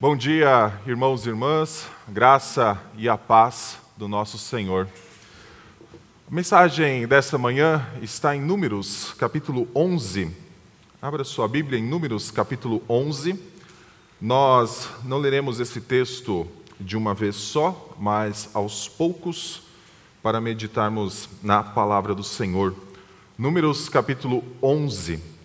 Bom 0.00 0.16
dia, 0.16 0.80
irmãos 0.86 1.26
e 1.26 1.28
irmãs, 1.28 1.88
graça 2.06 2.80
e 2.96 3.08
a 3.08 3.18
paz 3.18 3.80
do 3.96 4.06
nosso 4.06 4.38
Senhor. 4.38 4.86
A 6.30 6.32
mensagem 6.32 7.04
desta 7.08 7.36
manhã 7.36 7.84
está 8.00 8.36
em 8.36 8.40
Números, 8.40 9.12
capítulo 9.18 9.66
11. 9.74 10.30
Abra 11.02 11.24
sua 11.24 11.48
Bíblia 11.48 11.80
em 11.80 11.82
Números, 11.82 12.30
capítulo 12.30 12.80
11. 12.88 13.42
Nós 14.20 14.88
não 15.02 15.18
leremos 15.18 15.58
esse 15.58 15.80
texto 15.80 16.46
de 16.78 16.96
uma 16.96 17.12
vez 17.12 17.34
só, 17.34 17.92
mas 17.98 18.50
aos 18.54 18.86
poucos, 18.86 19.62
para 20.22 20.40
meditarmos 20.40 21.28
na 21.42 21.64
palavra 21.64 22.14
do 22.14 22.22
Senhor. 22.22 22.72
Números, 23.36 23.88
capítulo 23.88 24.44
11. 24.62 25.37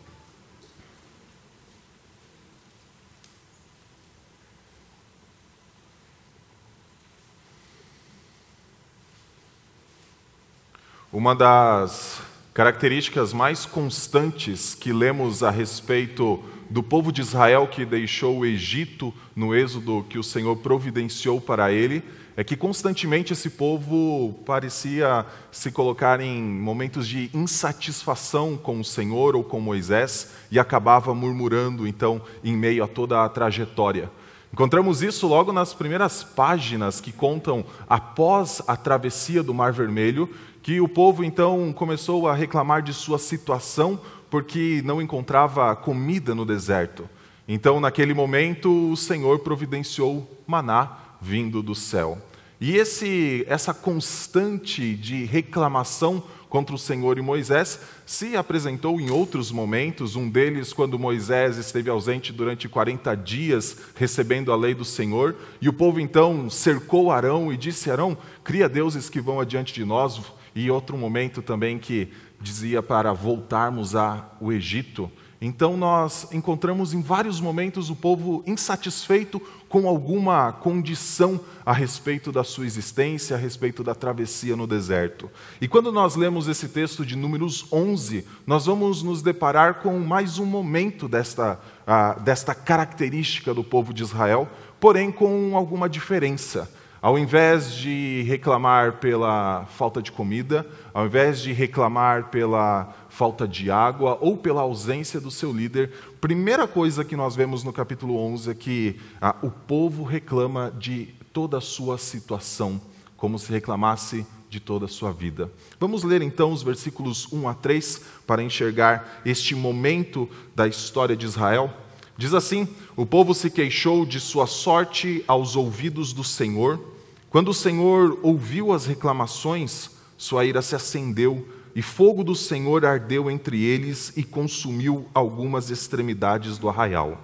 Uma 11.14 11.36
das 11.36 12.24
características 12.56 13.34
mais 13.34 13.68
constantes 13.68 14.74
que 14.74 14.92
lemos 14.92 15.44
a 15.44 15.52
respeito 15.52 16.44
do 16.72 16.82
povo 16.82 17.12
de 17.12 17.22
Israel 17.22 17.68
que 17.68 17.86
deixou 17.86 18.40
o 18.40 18.46
Egito 18.48 19.14
no 19.36 19.54
êxodo 19.54 20.04
que 20.10 20.18
o 20.18 20.24
Senhor 20.24 20.56
providenciou 20.56 21.40
para 21.40 21.72
ele 21.72 22.04
é 22.36 22.44
que 22.44 22.56
constantemente 22.56 23.32
esse 23.32 23.52
povo 23.52 24.34
parecia 24.44 25.24
se 25.52 25.72
colocar 25.72 26.20
em 26.20 26.42
momentos 26.42 27.08
de 27.08 27.30
insatisfação 27.32 28.58
com 28.58 28.80
o 28.80 28.84
Senhor 28.84 29.36
ou 29.36 29.44
com 29.44 29.60
Moisés 29.60 30.32
e 30.50 30.58
acabava 30.58 31.14
murmurando 31.14 31.88
então 31.88 32.24
em 32.44 32.58
meio 32.58 32.84
a 32.84 32.88
toda 32.88 33.24
a 33.24 33.30
trajetória. 33.30 34.10
Encontramos 34.54 35.02
isso 35.02 35.28
logo 35.28 35.52
nas 35.52 35.74
primeiras 35.74 36.24
páginas 36.24 37.02
que 37.02 37.12
contam 37.12 37.66
após 37.90 38.62
a 38.68 38.76
travessia 38.78 39.42
do 39.42 39.52
Mar 39.52 39.74
Vermelho, 39.74 40.30
que 40.64 40.80
o 40.80 40.88
povo 40.88 41.26
então 41.26 41.74
começou 41.74 42.26
a 42.26 42.34
reclamar 42.34 42.82
de 42.82 42.94
sua 42.94 43.20
situação 43.20 44.00
porque 44.30 44.82
não 44.86 45.02
encontrava 45.02 45.76
comida 45.76 46.34
no 46.34 46.46
deserto. 46.46 47.08
Então, 47.46 47.82
naquele 47.82 48.14
momento, 48.14 48.92
o 48.92 48.96
Senhor 48.96 49.40
providenciou 49.40 50.26
maná 50.48 50.98
vindo 51.22 51.62
do 51.62 51.76
céu. 51.76 52.18
E 52.62 52.78
esse, 52.78 53.44
essa 53.50 53.74
constante 53.74 54.96
de 54.96 55.26
reclamação 55.26 56.24
contra 56.48 56.74
o 56.74 56.80
Senhor 56.80 57.18
e 57.18 57.22
Moisés 57.22 57.80
se 58.06 58.38
apresentou 58.38 59.02
em 59.02 59.10
outros 59.10 59.52
momentos, 59.52 60.16
um 60.16 60.30
deles 60.30 60.72
quando 60.72 60.98
Moisés 60.98 61.58
esteve 61.58 61.90
ausente 61.90 62.32
durante 62.32 62.70
40 62.70 63.16
dias 63.16 63.78
recebendo 63.96 64.52
a 64.52 64.56
lei 64.56 64.74
do 64.74 64.86
Senhor, 64.86 65.36
e 65.60 65.68
o 65.68 65.74
povo 65.74 66.00
então 66.00 66.50
cercou 66.50 67.12
Arão 67.12 67.52
e 67.52 67.58
disse: 67.58 67.92
Arão, 67.92 68.18
cria 68.44 68.70
deuses 68.70 69.10
que 69.10 69.20
vão 69.20 69.42
adiante 69.42 69.74
de 69.74 69.84
nós, 69.84 70.22
e 70.56 70.70
outro 70.70 70.98
momento 70.98 71.42
também 71.42 71.80
que 71.80 72.10
dizia 72.40 72.84
para 72.84 73.14
voltarmos 73.14 73.96
ao 73.96 74.52
Egito. 74.52 75.12
Então 75.46 75.76
nós 75.76 76.32
encontramos 76.32 76.94
em 76.94 77.02
vários 77.02 77.42
momentos 77.42 77.90
o 77.90 77.96
povo 77.98 78.42
insatisfeito 78.48 79.42
com 79.68 79.90
alguma 79.90 80.54
condição 80.54 81.38
a 81.66 81.74
respeito 81.74 82.32
da 82.32 82.46
sua 82.46 82.66
existência, 82.66 83.36
a 83.36 83.40
respeito 83.40 83.84
da 83.84 83.94
travessia 83.94 84.56
no 84.56 84.66
deserto. 84.66 85.30
E 85.60 85.68
quando 85.68 85.92
nós 85.92 86.16
lemos 86.16 86.48
esse 86.48 86.70
texto 86.70 87.06
de 87.06 87.18
Números 87.18 87.66
11, 87.74 88.26
nós 88.48 88.68
vamos 88.68 89.04
nos 89.04 89.22
deparar 89.22 89.82
com 89.82 90.00
mais 90.00 90.40
um 90.40 90.46
momento 90.46 91.10
desta, 91.10 91.60
uh, 91.86 92.22
desta 92.22 92.56
característica 92.56 93.54
do 93.54 93.66
povo 93.66 93.94
de 93.94 94.02
Israel, 94.02 94.48
porém 94.80 95.12
com 95.12 95.58
alguma 95.58 95.90
diferença. 95.90 96.72
Ao 97.04 97.20
invés 97.20 97.74
de 97.74 98.22
reclamar 98.22 98.94
pela 98.94 99.66
falta 99.66 100.02
de 100.02 100.10
comida, 100.10 100.66
ao 100.94 101.06
invés 101.06 101.42
de 101.42 101.52
reclamar 101.52 102.30
pela 102.30 102.96
falta 103.10 103.46
de 103.46 103.70
água 103.70 104.18
ou 104.22 104.38
pela 104.38 104.62
ausência 104.62 105.20
do 105.20 105.30
seu 105.30 105.52
líder, 105.52 105.92
primeira 106.22 106.66
coisa 106.66 107.04
que 107.04 107.18
nós 107.18 107.36
vemos 107.36 107.62
no 107.62 107.74
capítulo 107.74 108.16
11 108.16 108.52
é 108.52 108.54
que 108.54 109.02
ah, 109.20 109.36
o 109.42 109.52
povo 109.52 110.06
reclama 110.06 110.74
de 110.80 111.14
toda 111.34 111.58
a 111.58 111.62
sua 111.62 111.98
situação, 111.98 112.80
como 113.18 113.38
se 113.38 113.52
reclamasse 113.52 114.26
de 114.50 114.62
toda 114.62 114.86
a 114.86 114.88
sua 114.88 115.12
vida. 115.12 115.52
Vamos 115.78 116.06
ler 116.06 116.22
então 116.22 116.54
os 116.54 116.64
versículos 116.64 117.28
1 117.34 117.50
a 117.50 117.54
3 117.54 118.02
para 118.26 118.42
enxergar 118.42 119.22
este 119.26 119.54
momento 119.54 120.30
da 120.56 120.70
história 120.70 121.18
de 121.18 121.26
Israel. 121.26 121.70
Diz 122.18 122.34
assim: 122.34 122.66
O 122.96 123.06
povo 123.06 123.34
se 123.34 123.50
queixou 123.50 124.06
de 124.06 124.22
sua 124.22 124.48
sorte 124.48 125.22
aos 125.28 125.58
ouvidos 125.58 126.14
do 126.14 126.24
Senhor 126.24 126.93
quando 127.34 127.48
o 127.48 127.54
Senhor 127.54 128.20
ouviu 128.22 128.72
as 128.72 128.86
reclamações, 128.86 129.90
sua 130.16 130.46
ira 130.46 130.62
se 130.62 130.76
acendeu, 130.76 131.48
e 131.74 131.82
fogo 131.82 132.24
do 132.24 132.36
Senhor 132.36 132.86
ardeu 132.86 133.28
entre 133.32 133.60
eles 133.60 134.14
e 134.16 134.24
consumiu 134.24 135.08
algumas 135.16 135.72
extremidades 135.72 136.60
do 136.60 136.70
arraial. 136.70 137.20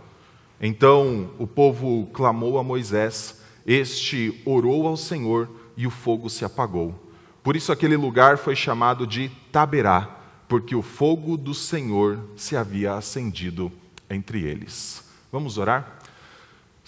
Então 0.59 1.29
o 1.37 1.45
povo 1.45 2.07
clamou 2.11 2.57
a 2.57 2.63
Moisés, 2.63 3.39
este 3.67 4.41
orou 4.45 4.87
ao 4.87 4.97
Senhor 4.97 5.47
e 5.77 5.85
o 5.85 5.91
fogo 5.91 6.27
se 6.27 6.43
apagou. 6.43 6.95
Por 7.43 7.55
isso 7.55 7.71
aquele 7.71 7.95
lugar 7.95 8.39
foi 8.39 8.55
chamado 8.55 9.05
de 9.05 9.29
Taberá, 9.51 10.09
porque 10.47 10.75
o 10.75 10.81
fogo 10.81 11.37
do 11.37 11.53
Senhor 11.53 12.19
se 12.35 12.55
havia 12.55 12.95
acendido 12.95 13.71
entre 14.09 14.43
eles. 14.43 15.03
Vamos 15.31 15.59
orar? 15.59 15.98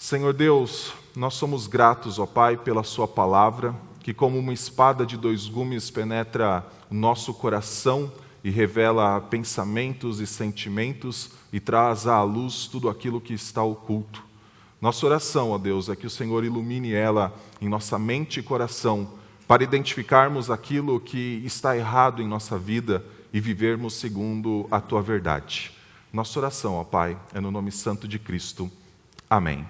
Senhor 0.02 0.32
Deus, 0.32 0.94
nós 1.14 1.34
somos 1.34 1.68
gratos, 1.68 2.18
ó 2.18 2.26
Pai, 2.26 2.56
pela 2.56 2.82
Sua 2.82 3.06
palavra, 3.06 3.72
que, 4.00 4.12
como 4.12 4.36
uma 4.36 4.52
espada 4.52 5.06
de 5.06 5.16
dois 5.16 5.46
gumes, 5.46 5.92
penetra 5.92 6.66
o 6.90 6.94
nosso 6.94 7.32
coração 7.32 8.10
e 8.42 8.50
revela 8.50 9.20
pensamentos 9.20 10.18
e 10.18 10.26
sentimentos 10.26 11.30
e 11.52 11.60
traz 11.60 12.08
à 12.08 12.20
luz 12.24 12.66
tudo 12.66 12.88
aquilo 12.88 13.20
que 13.20 13.32
está 13.32 13.62
oculto. 13.62 14.24
Nossa 14.80 15.06
oração, 15.06 15.52
ó 15.52 15.56
Deus, 15.56 15.88
é 15.88 15.94
que 15.94 16.08
o 16.08 16.10
Senhor 16.10 16.42
ilumine 16.42 16.92
ela 16.92 17.32
em 17.60 17.68
nossa 17.68 17.96
mente 17.96 18.40
e 18.40 18.42
coração, 18.42 19.08
para 19.46 19.62
identificarmos 19.62 20.50
aquilo 20.50 20.98
que 20.98 21.40
está 21.44 21.76
errado 21.76 22.20
em 22.20 22.26
nossa 22.26 22.58
vida 22.58 23.04
e 23.32 23.38
vivermos 23.38 23.94
segundo 23.94 24.66
a 24.68 24.80
tua 24.80 25.00
verdade. 25.00 25.70
Nossa 26.12 26.40
oração, 26.40 26.74
ó 26.74 26.82
Pai, 26.82 27.16
é 27.32 27.38
no 27.38 27.52
nome 27.52 27.70
santo 27.70 28.08
de 28.08 28.18
Cristo. 28.18 28.68
Amém. 29.30 29.64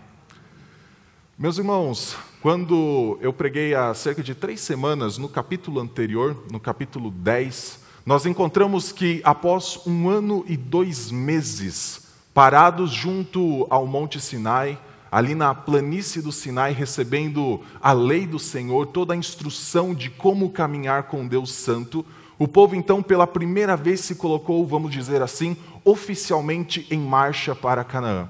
Meus 1.43 1.59
irmãos, 1.59 2.17
quando 2.41 3.19
eu 3.21 3.33
preguei 3.33 3.75
há 3.75 3.93
cerca 3.95 4.23
de 4.23 4.33
três 4.33 4.61
semanas 4.61 5.19
no 5.19 5.29
capítulo 5.29 5.81
anterior, 5.81 6.41
no 6.49 6.61
capítulo 6.61 7.11
10, 7.11 7.81
nós 8.07 8.25
encontramos 8.25 8.93
que 8.93 9.21
após 9.25 9.81
um 9.85 10.09
ano 10.09 10.45
e 10.47 10.57
dois 10.57 11.11
meses 11.11 12.13
parados 12.33 12.93
junto 12.93 13.67
ao 13.69 13.89
Monte 13.89 14.21
Sinai, 14.21 14.79
ali 15.11 15.35
na 15.35 15.53
planície 15.53 16.23
do 16.23 16.31
Sinai, 16.31 16.73
recebendo 16.73 17.61
a 17.81 17.93
lei 17.93 18.25
do 18.25 18.39
Senhor, 18.39 18.87
toda 18.87 19.13
a 19.13 19.17
instrução 19.17 19.93
de 19.93 20.11
como 20.11 20.49
caminhar 20.51 21.09
com 21.09 21.27
Deus 21.27 21.51
Santo, 21.51 22.07
o 22.39 22.47
povo 22.47 22.77
então 22.77 23.03
pela 23.03 23.27
primeira 23.27 23.77
vez 23.77 23.99
se 23.99 24.15
colocou, 24.15 24.65
vamos 24.65 24.93
dizer 24.93 25.21
assim, 25.21 25.57
oficialmente 25.85 26.87
em 26.89 27.01
marcha 27.01 27.53
para 27.53 27.83
Canaã. 27.83 28.29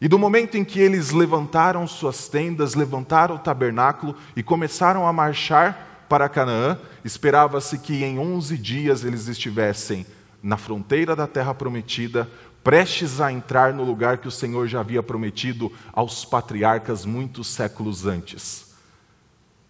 E 0.00 0.08
do 0.08 0.18
momento 0.18 0.56
em 0.56 0.64
que 0.64 0.80
eles 0.80 1.10
levantaram 1.10 1.86
suas 1.86 2.26
tendas, 2.26 2.74
levantaram 2.74 3.34
o 3.34 3.38
tabernáculo 3.38 4.16
e 4.34 4.42
começaram 4.42 5.06
a 5.06 5.12
marchar 5.12 6.06
para 6.08 6.28
Canaã, 6.28 6.78
esperava-se 7.04 7.78
que 7.78 8.02
em 8.02 8.18
11 8.18 8.56
dias 8.56 9.04
eles 9.04 9.28
estivessem 9.28 10.06
na 10.42 10.56
fronteira 10.56 11.14
da 11.14 11.26
terra 11.26 11.54
prometida, 11.54 12.26
prestes 12.64 13.20
a 13.20 13.30
entrar 13.30 13.74
no 13.74 13.84
lugar 13.84 14.18
que 14.18 14.26
o 14.26 14.30
Senhor 14.30 14.66
já 14.66 14.80
havia 14.80 15.02
prometido 15.02 15.70
aos 15.92 16.24
patriarcas 16.24 17.04
muitos 17.04 17.48
séculos 17.48 18.06
antes. 18.06 18.74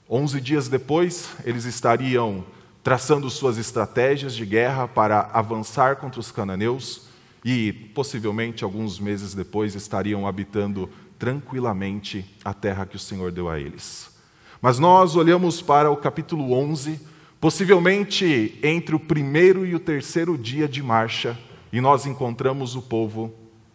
Onze 0.09 0.41
dias 0.41 0.69
depois, 0.69 1.31
eles 1.45 1.65
estariam 1.65 2.45
traçando 2.85 3.29
suas 3.29 3.59
estratégias 3.59 4.35
de 4.35 4.47
guerra 4.47 4.87
para 4.87 5.29
avançar 5.33 5.97
contra 5.97 6.21
os 6.21 6.31
cananeus 6.31 7.10
e 7.45 7.73
possivelmente 7.95 8.65
alguns 8.65 8.99
meses 8.99 9.35
depois 9.35 9.75
estariam 9.75 10.27
habitando 10.27 10.89
tranquilamente 11.19 12.25
a 12.45 12.55
terra 12.55 12.87
que 12.87 12.97
o 12.97 13.01
Senhor 13.01 13.31
deu 13.31 13.49
a 13.49 13.59
eles. 13.59 14.11
Mas 14.61 14.79
nós 14.79 15.17
olhamos 15.17 15.63
para 15.63 15.91
o 15.91 15.97
capítulo 15.97 16.53
11, 16.53 17.01
possivelmente 17.41 18.59
entre 18.63 18.95
o 18.95 19.01
primeiro 19.01 19.65
e 19.65 19.75
o 19.75 19.81
terceiro 19.81 20.37
dia 20.37 20.69
de 20.69 20.83
marcha, 20.83 21.39
e 21.73 21.81
nós 21.81 22.05
encontramos 22.05 22.75
o 22.75 22.83
povo 22.83 23.33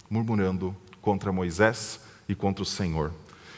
murmurando 0.09 0.75
contra 1.01 1.31
Moisés 1.31 1.99
e 2.27 2.35
contra 2.35 2.63
o 2.63 2.65
Senhor. 2.65 3.11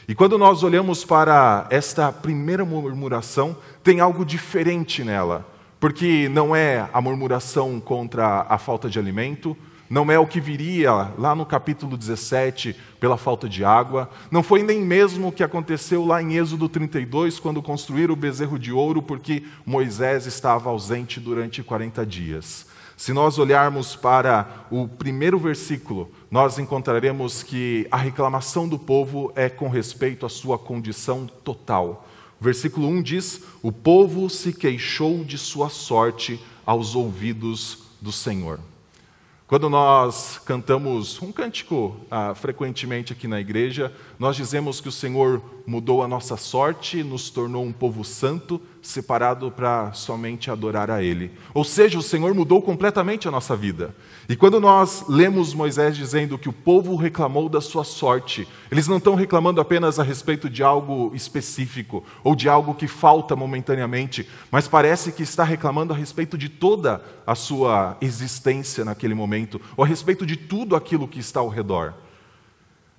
E 0.06 0.14
quando 0.14 0.38
nós 0.38 0.62
olhamos 0.62 1.04
para 1.04 1.66
esta 1.68 2.10
primeira 2.10 2.64
murmuração, 2.64 3.56
tem 3.82 4.00
algo 4.00 4.24
diferente 4.24 5.04
nela, 5.04 5.46
porque 5.78 6.30
não 6.30 6.56
é 6.56 6.88
a 6.92 7.00
murmuração 7.00 7.78
contra 7.78 8.46
a 8.48 8.56
falta 8.56 8.88
de 8.88 8.98
alimento, 8.98 9.54
não 9.88 10.10
é 10.10 10.18
o 10.18 10.26
que 10.26 10.40
viria 10.40 10.92
lá 11.18 11.34
no 11.34 11.46
capítulo 11.46 11.96
17 11.96 12.76
pela 13.00 13.16
falta 13.16 13.48
de 13.48 13.64
água, 13.64 14.10
não 14.30 14.42
foi 14.42 14.62
nem 14.62 14.82
mesmo 14.82 15.28
o 15.28 15.32
que 15.32 15.42
aconteceu 15.42 16.04
lá 16.04 16.22
em 16.22 16.36
Êxodo 16.36 16.68
32, 16.68 17.38
quando 17.38 17.62
construíram 17.62 18.12
o 18.12 18.16
bezerro 18.16 18.58
de 18.58 18.72
ouro, 18.72 19.00
porque 19.00 19.44
Moisés 19.64 20.26
estava 20.26 20.68
ausente 20.68 21.18
durante 21.18 21.62
40 21.62 22.04
dias. 22.04 22.66
Se 22.96 23.12
nós 23.12 23.38
olharmos 23.38 23.94
para 23.94 24.66
o 24.72 24.88
primeiro 24.88 25.38
versículo, 25.38 26.10
nós 26.28 26.58
encontraremos 26.58 27.44
que 27.44 27.86
a 27.92 27.96
reclamação 27.96 28.68
do 28.68 28.76
povo 28.76 29.32
é 29.36 29.48
com 29.48 29.68
respeito 29.68 30.26
à 30.26 30.28
sua 30.28 30.58
condição 30.58 31.26
total. 31.44 32.08
O 32.40 32.44
versículo 32.44 32.88
1 32.88 33.02
diz: 33.02 33.42
O 33.62 33.70
povo 33.70 34.28
se 34.28 34.52
queixou 34.52 35.22
de 35.22 35.38
sua 35.38 35.68
sorte 35.68 36.40
aos 36.66 36.96
ouvidos 36.96 37.84
do 38.00 38.10
Senhor. 38.10 38.58
Quando 39.48 39.70
nós 39.70 40.38
cantamos 40.44 41.22
um 41.22 41.32
cântico 41.32 41.96
ah, 42.10 42.34
frequentemente 42.34 43.14
aqui 43.14 43.26
na 43.26 43.40
igreja, 43.40 43.90
nós 44.18 44.36
dizemos 44.36 44.78
que 44.78 44.90
o 44.90 44.92
Senhor 44.92 45.40
mudou 45.66 46.02
a 46.02 46.06
nossa 46.06 46.36
sorte, 46.36 47.02
nos 47.02 47.30
tornou 47.30 47.64
um 47.64 47.72
povo 47.72 48.04
santo, 48.04 48.60
separado 48.88 49.50
para 49.50 49.92
somente 49.92 50.50
adorar 50.50 50.90
a 50.90 51.02
Ele. 51.02 51.30
Ou 51.52 51.62
seja, 51.62 51.98
o 51.98 52.02
Senhor 52.02 52.32
mudou 52.34 52.62
completamente 52.62 53.28
a 53.28 53.30
nossa 53.30 53.54
vida. 53.54 53.94
E 54.28 54.34
quando 54.34 54.58
nós 54.60 55.04
lemos 55.08 55.52
Moisés 55.52 55.96
dizendo 55.96 56.38
que 56.38 56.48
o 56.48 56.52
povo 56.52 56.96
reclamou 56.96 57.48
da 57.48 57.60
sua 57.60 57.84
sorte, 57.84 58.48
eles 58.70 58.88
não 58.88 58.96
estão 58.96 59.14
reclamando 59.14 59.60
apenas 59.60 59.98
a 59.98 60.02
respeito 60.02 60.48
de 60.48 60.62
algo 60.62 61.12
específico 61.14 62.02
ou 62.24 62.34
de 62.34 62.48
algo 62.48 62.74
que 62.74 62.88
falta 62.88 63.36
momentaneamente, 63.36 64.26
mas 64.50 64.66
parece 64.66 65.12
que 65.12 65.22
está 65.22 65.44
reclamando 65.44 65.92
a 65.92 65.96
respeito 65.96 66.38
de 66.38 66.48
toda 66.48 67.02
a 67.26 67.34
sua 67.34 67.96
existência 68.00 68.84
naquele 68.84 69.14
momento, 69.14 69.60
ou 69.76 69.84
a 69.84 69.86
respeito 69.86 70.24
de 70.24 70.36
tudo 70.36 70.74
aquilo 70.74 71.06
que 71.06 71.20
está 71.20 71.40
ao 71.40 71.48
redor. 71.48 71.94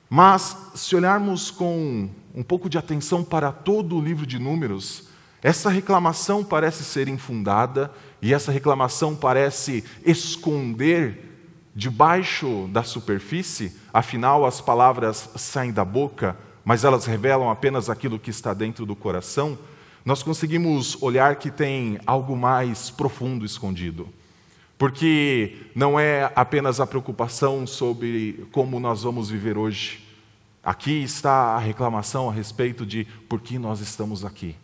Mas, 0.10 0.56
se 0.74 0.96
olharmos 0.96 1.52
com 1.52 2.10
um 2.34 2.44
pouco 2.44 2.70
de 2.70 2.78
atenção 2.78 3.24
para 3.24 3.52
todo 3.52 3.96
o 3.96 4.02
livro 4.02 4.26
de 4.26 4.40
Números, 4.40 5.09
essa 5.42 5.70
reclamação 5.70 6.44
parece 6.44 6.84
ser 6.84 7.08
infundada 7.08 7.92
e 8.22 8.34
essa 8.34 8.52
reclamação 8.52 9.16
parece 9.16 9.84
esconder 10.06 11.30
debaixo 11.74 12.68
da 12.74 12.84
superfície, 12.84 13.74
afinal 13.94 14.46
as 14.46 14.60
palavras 14.60 15.30
saem 15.38 15.72
da 15.72 15.86
boca, 15.86 16.36
mas 16.66 16.84
elas 16.84 17.06
revelam 17.06 17.50
apenas 17.50 17.90
aquilo 17.90 18.20
que 18.20 18.30
está 18.30 18.54
dentro 18.54 18.86
do 18.86 18.96
coração. 18.96 19.58
Nós 20.04 20.22
conseguimos 20.22 21.02
olhar 21.02 21.38
que 21.38 21.50
tem 21.50 22.00
algo 22.06 22.36
mais 22.36 22.90
profundo 22.90 23.46
escondido. 23.46 24.10
Porque 24.78 25.58
não 25.74 26.00
é 26.00 26.32
apenas 26.36 26.80
a 26.80 26.88
preocupação 26.88 27.66
sobre 27.66 28.46
como 28.52 28.80
nós 28.80 29.04
vamos 29.04 29.30
viver 29.30 29.58
hoje. 29.58 30.06
Aqui 30.64 31.04
está 31.04 31.56
a 31.56 31.60
reclamação 31.60 32.30
a 32.30 32.34
respeito 32.34 32.86
de 32.86 33.06
por 33.28 33.40
que 33.42 33.58
nós 33.58 33.80
estamos 33.80 34.24
aqui. 34.26 34.56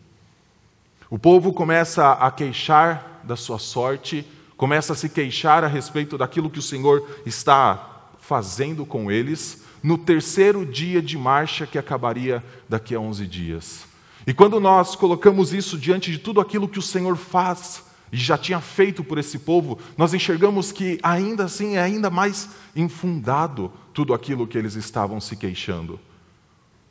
O 1.08 1.18
povo 1.18 1.52
começa 1.52 2.12
a 2.12 2.30
queixar 2.30 3.20
da 3.22 3.36
sua 3.36 3.58
sorte, 3.58 4.26
começa 4.56 4.92
a 4.92 4.96
se 4.96 5.08
queixar 5.08 5.62
a 5.62 5.68
respeito 5.68 6.18
daquilo 6.18 6.50
que 6.50 6.58
o 6.58 6.62
Senhor 6.62 7.08
está 7.24 8.08
fazendo 8.18 8.84
com 8.84 9.10
eles, 9.10 9.64
no 9.82 9.96
terceiro 9.96 10.66
dia 10.66 11.00
de 11.00 11.16
marcha 11.16 11.66
que 11.66 11.78
acabaria 11.78 12.42
daqui 12.68 12.94
a 12.94 13.00
11 13.00 13.24
dias. 13.26 13.84
E 14.26 14.34
quando 14.34 14.58
nós 14.58 14.96
colocamos 14.96 15.52
isso 15.52 15.78
diante 15.78 16.10
de 16.10 16.18
tudo 16.18 16.40
aquilo 16.40 16.68
que 16.68 16.80
o 16.80 16.82
Senhor 16.82 17.16
faz 17.16 17.84
e 18.10 18.16
já 18.16 18.36
tinha 18.36 18.60
feito 18.60 19.04
por 19.04 19.18
esse 19.18 19.38
povo, 19.38 19.78
nós 19.96 20.12
enxergamos 20.12 20.72
que 20.72 20.98
ainda 21.02 21.44
assim 21.44 21.76
é 21.76 21.82
ainda 21.82 22.10
mais 22.10 22.48
infundado 22.74 23.70
tudo 23.94 24.12
aquilo 24.12 24.46
que 24.46 24.58
eles 24.58 24.74
estavam 24.74 25.20
se 25.20 25.36
queixando. 25.36 26.00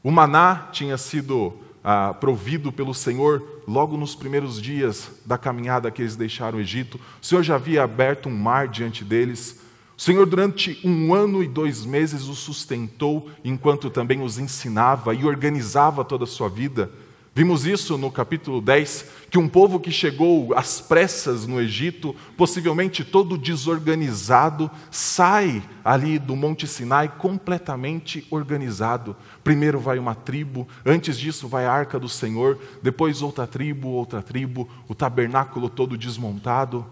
O 0.01 0.11
maná 0.11 0.69
tinha 0.71 0.97
sido 0.97 1.59
ah, 1.87 2.15
provido 2.19 2.71
pelo 2.71 2.95
Senhor 2.95 3.61
logo 3.67 3.95
nos 3.95 4.15
primeiros 4.15 4.59
dias 4.59 5.11
da 5.23 5.37
caminhada 5.37 5.91
que 5.91 6.01
eles 6.01 6.15
deixaram 6.15 6.57
o 6.57 6.61
Egito. 6.61 6.99
O 7.21 7.25
Senhor 7.25 7.43
já 7.43 7.55
havia 7.55 7.83
aberto 7.83 8.27
um 8.27 8.35
mar 8.35 8.67
diante 8.67 9.03
deles. 9.03 9.61
O 9.95 10.01
Senhor, 10.01 10.25
durante 10.25 10.81
um 10.83 11.13
ano 11.13 11.43
e 11.43 11.47
dois 11.47 11.85
meses, 11.85 12.27
os 12.27 12.39
sustentou, 12.39 13.29
enquanto 13.43 13.91
também 13.91 14.23
os 14.23 14.39
ensinava 14.39 15.13
e 15.13 15.25
organizava 15.25 16.03
toda 16.03 16.23
a 16.23 16.27
sua 16.27 16.49
vida. 16.49 16.89
Vimos 17.37 17.65
isso 17.65 17.97
no 17.97 18.09
capítulo 18.09 18.61
10, 18.61 19.07
que 19.29 19.37
um 19.37 19.49
povo 19.49 19.77
que 19.77 19.91
chegou 19.91 20.53
às 20.55 20.79
pressas 20.79 21.45
no 21.45 21.59
Egito, 21.59 22.15
possivelmente 22.37 23.03
todo 23.03 23.37
desorganizado, 23.37 24.71
sai 24.89 25.61
ali 25.83 26.17
do 26.17 26.33
Monte 26.33 26.65
Sinai 26.65 27.09
completamente 27.09 28.25
organizado. 28.31 29.17
Primeiro 29.43 29.81
vai 29.81 29.99
uma 29.99 30.15
tribo, 30.15 30.65
antes 30.85 31.19
disso 31.19 31.45
vai 31.45 31.65
a 31.65 31.73
arca 31.73 31.99
do 31.99 32.07
Senhor, 32.07 32.57
depois 32.81 33.21
outra 33.21 33.45
tribo, 33.45 33.89
outra 33.89 34.21
tribo, 34.21 34.69
o 34.87 34.95
tabernáculo 34.95 35.67
todo 35.67 35.97
desmontado, 35.97 36.85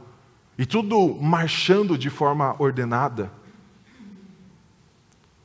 e 0.57 0.65
tudo 0.65 1.15
marchando 1.21 1.97
de 1.97 2.09
forma 2.09 2.53
ordenada. 2.59 3.31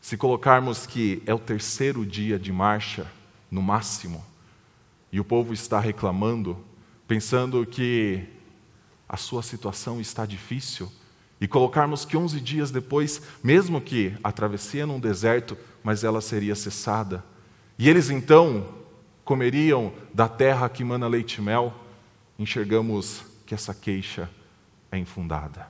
Se 0.01 0.17
colocarmos 0.17 0.87
que 0.87 1.23
é 1.25 1.33
o 1.33 1.39
terceiro 1.39 2.05
dia 2.05 2.37
de 2.37 2.51
marcha, 2.51 3.07
no 3.49 3.63
máximo, 3.63 4.27
e 5.13 5.19
o 5.19 5.25
povo 5.25 5.53
está 5.53 5.81
reclamando, 5.81 6.59
pensando 7.07 7.65
que 7.65 8.25
a 9.09 9.17
sua 9.17 9.43
situação 9.43 10.01
está 10.01 10.27
difícil, 10.27 10.91
e 11.41 11.47
colocarmos 11.47 12.05
que 12.05 12.17
11 12.17 12.41
dias 12.41 12.71
depois, 12.71 13.23
mesmo 13.43 13.81
que 13.81 14.15
a 14.25 14.33
travessia 14.33 14.87
num 14.87 14.99
deserto, 14.99 15.57
mas 15.85 16.03
ela 16.03 16.21
seria 16.21 16.55
cessada. 16.55 17.25
E 17.79 17.89
eles 17.89 18.11
então 18.11 18.67
comeriam 19.25 19.93
da 20.13 20.29
terra 20.29 20.69
que 20.69 20.83
mana 20.83 21.07
leite 21.07 21.37
e 21.37 21.41
mel, 21.41 21.73
enxergamos 22.39 23.23
que 23.47 23.55
essa 23.55 23.73
queixa 23.73 24.29
é 24.91 24.99
infundada. 24.99 25.69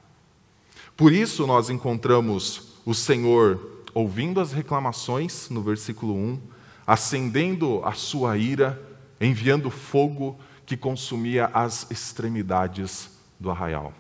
Por 0.96 1.12
isso 1.12 1.46
nós 1.46 1.69
encontramos 1.69 2.81
o 2.84 2.94
Senhor 2.94 3.84
ouvindo 3.93 4.41
as 4.41 4.52
reclamações, 4.52 5.50
no 5.50 5.62
versículo 5.62 6.14
1, 6.14 6.41
acendendo 6.87 7.82
a 7.84 7.93
sua 7.93 8.38
ira 8.38 8.88
enviando 9.20 9.70
fogo 9.70 10.38
que 10.65 10.76
consumia 10.76 11.50
as 11.53 11.91
extremidades 11.91 13.11
do 13.38 13.50
arraial. 13.50 13.93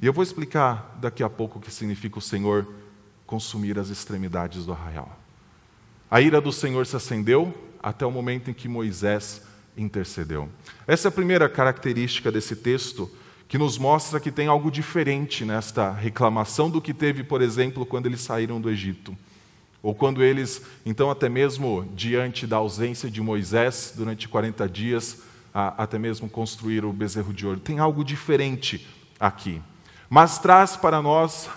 E 0.00 0.06
eu 0.06 0.12
vou 0.12 0.22
explicar 0.22 0.96
daqui 1.00 1.22
a 1.22 1.28
pouco 1.28 1.58
o 1.58 1.62
que 1.62 1.70
significa 1.70 2.18
o 2.18 2.22
Senhor 2.22 2.66
consumir 3.26 3.78
as 3.78 3.90
extremidades 3.90 4.64
do 4.64 4.72
arraial. 4.72 5.18
A 6.10 6.20
ira 6.20 6.40
do 6.40 6.52
Senhor 6.52 6.86
se 6.86 6.96
acendeu 6.96 7.52
até 7.82 8.06
o 8.06 8.10
momento 8.10 8.50
em 8.50 8.54
que 8.54 8.68
Moisés 8.68 9.42
intercedeu. 9.76 10.48
Essa 10.86 11.08
é 11.08 11.10
a 11.10 11.12
primeira 11.12 11.48
característica 11.48 12.32
desse 12.32 12.56
texto 12.56 13.10
que 13.46 13.58
nos 13.58 13.78
mostra 13.78 14.20
que 14.20 14.30
tem 14.30 14.46
algo 14.46 14.70
diferente 14.70 15.44
nesta 15.44 15.90
reclamação 15.90 16.68
do 16.70 16.80
que 16.80 16.94
teve, 16.94 17.22
por 17.22 17.42
exemplo, 17.42 17.86
quando 17.86 18.06
eles 18.06 18.20
saíram 18.20 18.60
do 18.60 18.70
Egito. 18.70 19.16
Ou 19.82 19.94
quando 19.94 20.22
eles, 20.22 20.62
então, 20.84 21.10
até 21.10 21.28
mesmo 21.28 21.88
diante 21.94 22.46
da 22.46 22.56
ausência 22.56 23.10
de 23.10 23.20
Moisés 23.20 23.92
durante 23.96 24.28
40 24.28 24.68
dias, 24.68 25.22
até 25.54 25.98
mesmo 25.98 26.28
construíram 26.28 26.90
o 26.90 26.92
bezerro 26.92 27.32
de 27.32 27.46
ouro. 27.46 27.60
Tem 27.60 27.78
algo 27.78 28.04
diferente 28.04 28.86
aqui. 29.18 29.62
Mas 30.10 30.38
traz 30.38 30.76
para 30.76 31.00
nós 31.02 31.48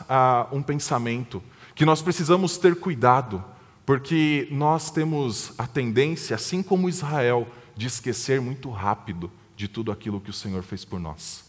um 0.51 0.61
pensamento 0.61 1.41
que 1.73 1.85
nós 1.85 2.01
precisamos 2.01 2.57
ter 2.57 2.75
cuidado, 2.75 3.43
porque 3.85 4.47
nós 4.51 4.91
temos 4.91 5.53
a 5.57 5.65
tendência, 5.65 6.35
assim 6.35 6.61
como 6.61 6.89
Israel, 6.89 7.47
de 7.75 7.87
esquecer 7.87 8.39
muito 8.39 8.69
rápido 8.69 9.31
de 9.55 9.67
tudo 9.67 9.91
aquilo 9.91 10.21
que 10.21 10.29
o 10.29 10.33
Senhor 10.33 10.61
fez 10.63 10.85
por 10.85 10.99
nós. 10.99 11.45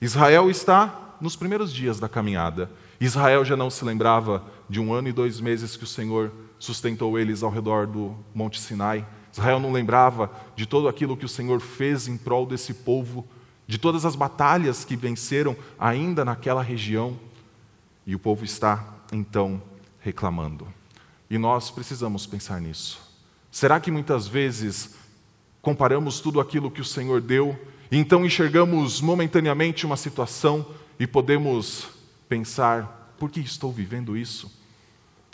Israel 0.00 0.50
está 0.50 1.16
nos 1.20 1.36
primeiros 1.36 1.72
dias 1.72 2.00
da 2.00 2.08
caminhada. 2.08 2.70
Israel 3.00 3.44
já 3.44 3.56
não 3.56 3.70
se 3.70 3.84
lembrava 3.84 4.44
de 4.68 4.80
um 4.80 4.92
ano 4.92 5.08
e 5.08 5.12
dois 5.12 5.40
meses 5.40 5.76
que 5.76 5.84
o 5.84 5.86
Senhor 5.86 6.32
sustentou 6.58 7.18
eles 7.18 7.42
ao 7.42 7.50
redor 7.50 7.86
do 7.86 8.16
Monte 8.34 8.60
Sinai. 8.60 9.06
Israel 9.32 9.58
não 9.58 9.72
lembrava 9.72 10.30
de 10.56 10.66
todo 10.66 10.88
aquilo 10.88 11.16
que 11.16 11.24
o 11.24 11.28
Senhor 11.28 11.60
fez 11.60 12.08
em 12.08 12.16
prol 12.16 12.46
desse 12.46 12.72
povo, 12.72 13.26
de 13.66 13.78
todas 13.78 14.04
as 14.04 14.14
batalhas 14.14 14.84
que 14.84 14.96
venceram 14.96 15.56
ainda 15.78 16.24
naquela 16.24 16.62
região. 16.62 17.18
E 18.06 18.14
o 18.14 18.18
povo 18.18 18.44
está, 18.44 18.84
então, 19.12 19.60
reclamando. 20.00 20.66
E 21.28 21.38
nós 21.38 21.70
precisamos 21.70 22.26
pensar 22.26 22.60
nisso. 22.60 23.00
Será 23.50 23.80
que 23.80 23.90
muitas 23.90 24.26
vezes 24.26 24.94
comparamos 25.62 26.20
tudo 26.20 26.40
aquilo 26.40 26.70
que 26.70 26.80
o 26.80 26.84
Senhor 26.84 27.20
deu 27.20 27.58
e 27.90 27.96
então 27.96 28.24
enxergamos 28.24 29.00
momentaneamente 29.00 29.86
uma 29.86 29.96
situação 29.96 30.66
e 30.98 31.06
podemos 31.06 31.88
pensar: 32.28 33.03
por 33.18 33.30
que 33.30 33.40
estou 33.40 33.72
vivendo 33.72 34.16
isso? 34.16 34.50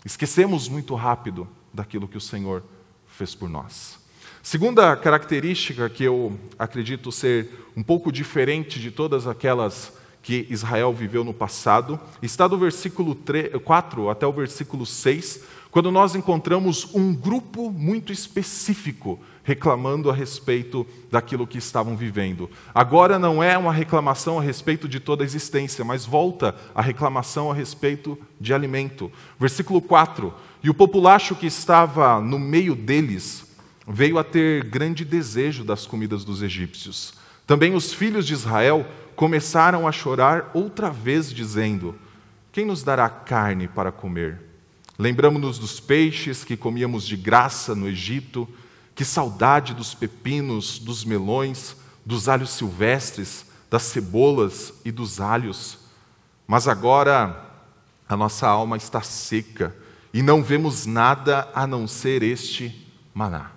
Esquecemos 0.03 0.67
muito 0.67 0.95
rápido 0.95 1.47
daquilo 1.73 2.07
que 2.07 2.17
o 2.17 2.21
Senhor 2.21 2.63
fez 3.07 3.35
por 3.35 3.49
nós. 3.49 3.99
Segunda 4.41 4.95
característica 4.95 5.87
que 5.89 6.03
eu 6.03 6.39
acredito 6.57 7.11
ser 7.11 7.67
um 7.77 7.83
pouco 7.83 8.11
diferente 8.11 8.79
de 8.79 8.89
todas 8.89 9.27
aquelas 9.27 9.93
que 10.23 10.47
Israel 10.49 10.93
viveu 10.93 11.23
no 11.23 11.33
passado, 11.33 11.99
está 12.21 12.47
do 12.47 12.57
versículo 12.57 13.15
3, 13.15 13.61
4 13.63 14.09
até 14.09 14.25
o 14.25 14.31
versículo 14.31 14.85
6, 14.85 15.43
quando 15.71 15.89
nós 15.89 16.13
encontramos 16.15 16.93
um 16.93 17.15
grupo 17.15 17.71
muito 17.71 18.11
específico 18.11 19.17
reclamando 19.43 20.09
a 20.09 20.13
respeito 20.13 20.85
daquilo 21.09 21.47
que 21.47 21.57
estavam 21.57 21.95
vivendo. 21.95 22.49
Agora 22.75 23.17
não 23.17 23.41
é 23.41 23.57
uma 23.57 23.71
reclamação 23.71 24.37
a 24.37 24.41
respeito 24.41 24.87
de 24.87 24.99
toda 24.99 25.23
a 25.23 25.25
existência, 25.25 25.83
mas 25.83 26.05
volta 26.05 26.53
a 26.75 26.81
reclamação 26.81 27.49
a 27.49 27.53
respeito 27.53 28.17
de 28.39 28.53
alimento. 28.53 29.11
Versículo 29.39 29.81
4: 29.81 30.33
E 30.61 30.69
o 30.69 30.73
populacho 30.73 31.35
que 31.35 31.47
estava 31.47 32.19
no 32.19 32.37
meio 32.37 32.75
deles 32.75 33.49
veio 33.87 34.19
a 34.19 34.23
ter 34.23 34.65
grande 34.65 35.03
desejo 35.03 35.63
das 35.63 35.87
comidas 35.87 36.23
dos 36.23 36.43
egípcios. 36.43 37.13
Também 37.47 37.73
os 37.73 37.93
filhos 37.93 38.27
de 38.27 38.33
Israel 38.33 38.85
começaram 39.15 39.87
a 39.87 39.91
chorar 39.91 40.51
outra 40.53 40.89
vez, 40.89 41.33
dizendo: 41.33 41.95
Quem 42.51 42.65
nos 42.65 42.83
dará 42.83 43.09
carne 43.09 43.67
para 43.67 43.91
comer? 43.91 44.50
Lembramos-nos 45.01 45.57
dos 45.57 45.79
peixes 45.79 46.43
que 46.43 46.55
comíamos 46.55 47.07
de 47.07 47.17
graça 47.17 47.73
no 47.73 47.87
Egito 47.87 48.47
que 48.93 49.03
saudade 49.03 49.73
dos 49.73 49.95
pepinos, 49.95 50.77
dos 50.77 51.03
melões, 51.03 51.75
dos 52.05 52.29
alhos 52.29 52.51
silvestres, 52.51 53.47
das 53.67 53.81
cebolas 53.81 54.71
e 54.85 54.91
dos 54.91 55.19
alhos. 55.19 55.79
Mas 56.45 56.67
agora 56.67 57.49
a 58.07 58.15
nossa 58.15 58.47
alma 58.47 58.77
está 58.77 59.01
seca 59.01 59.75
e 60.13 60.21
não 60.21 60.43
vemos 60.43 60.85
nada 60.85 61.49
a 61.55 61.65
não 61.65 61.87
ser 61.87 62.21
este 62.21 62.87
maná. 63.11 63.49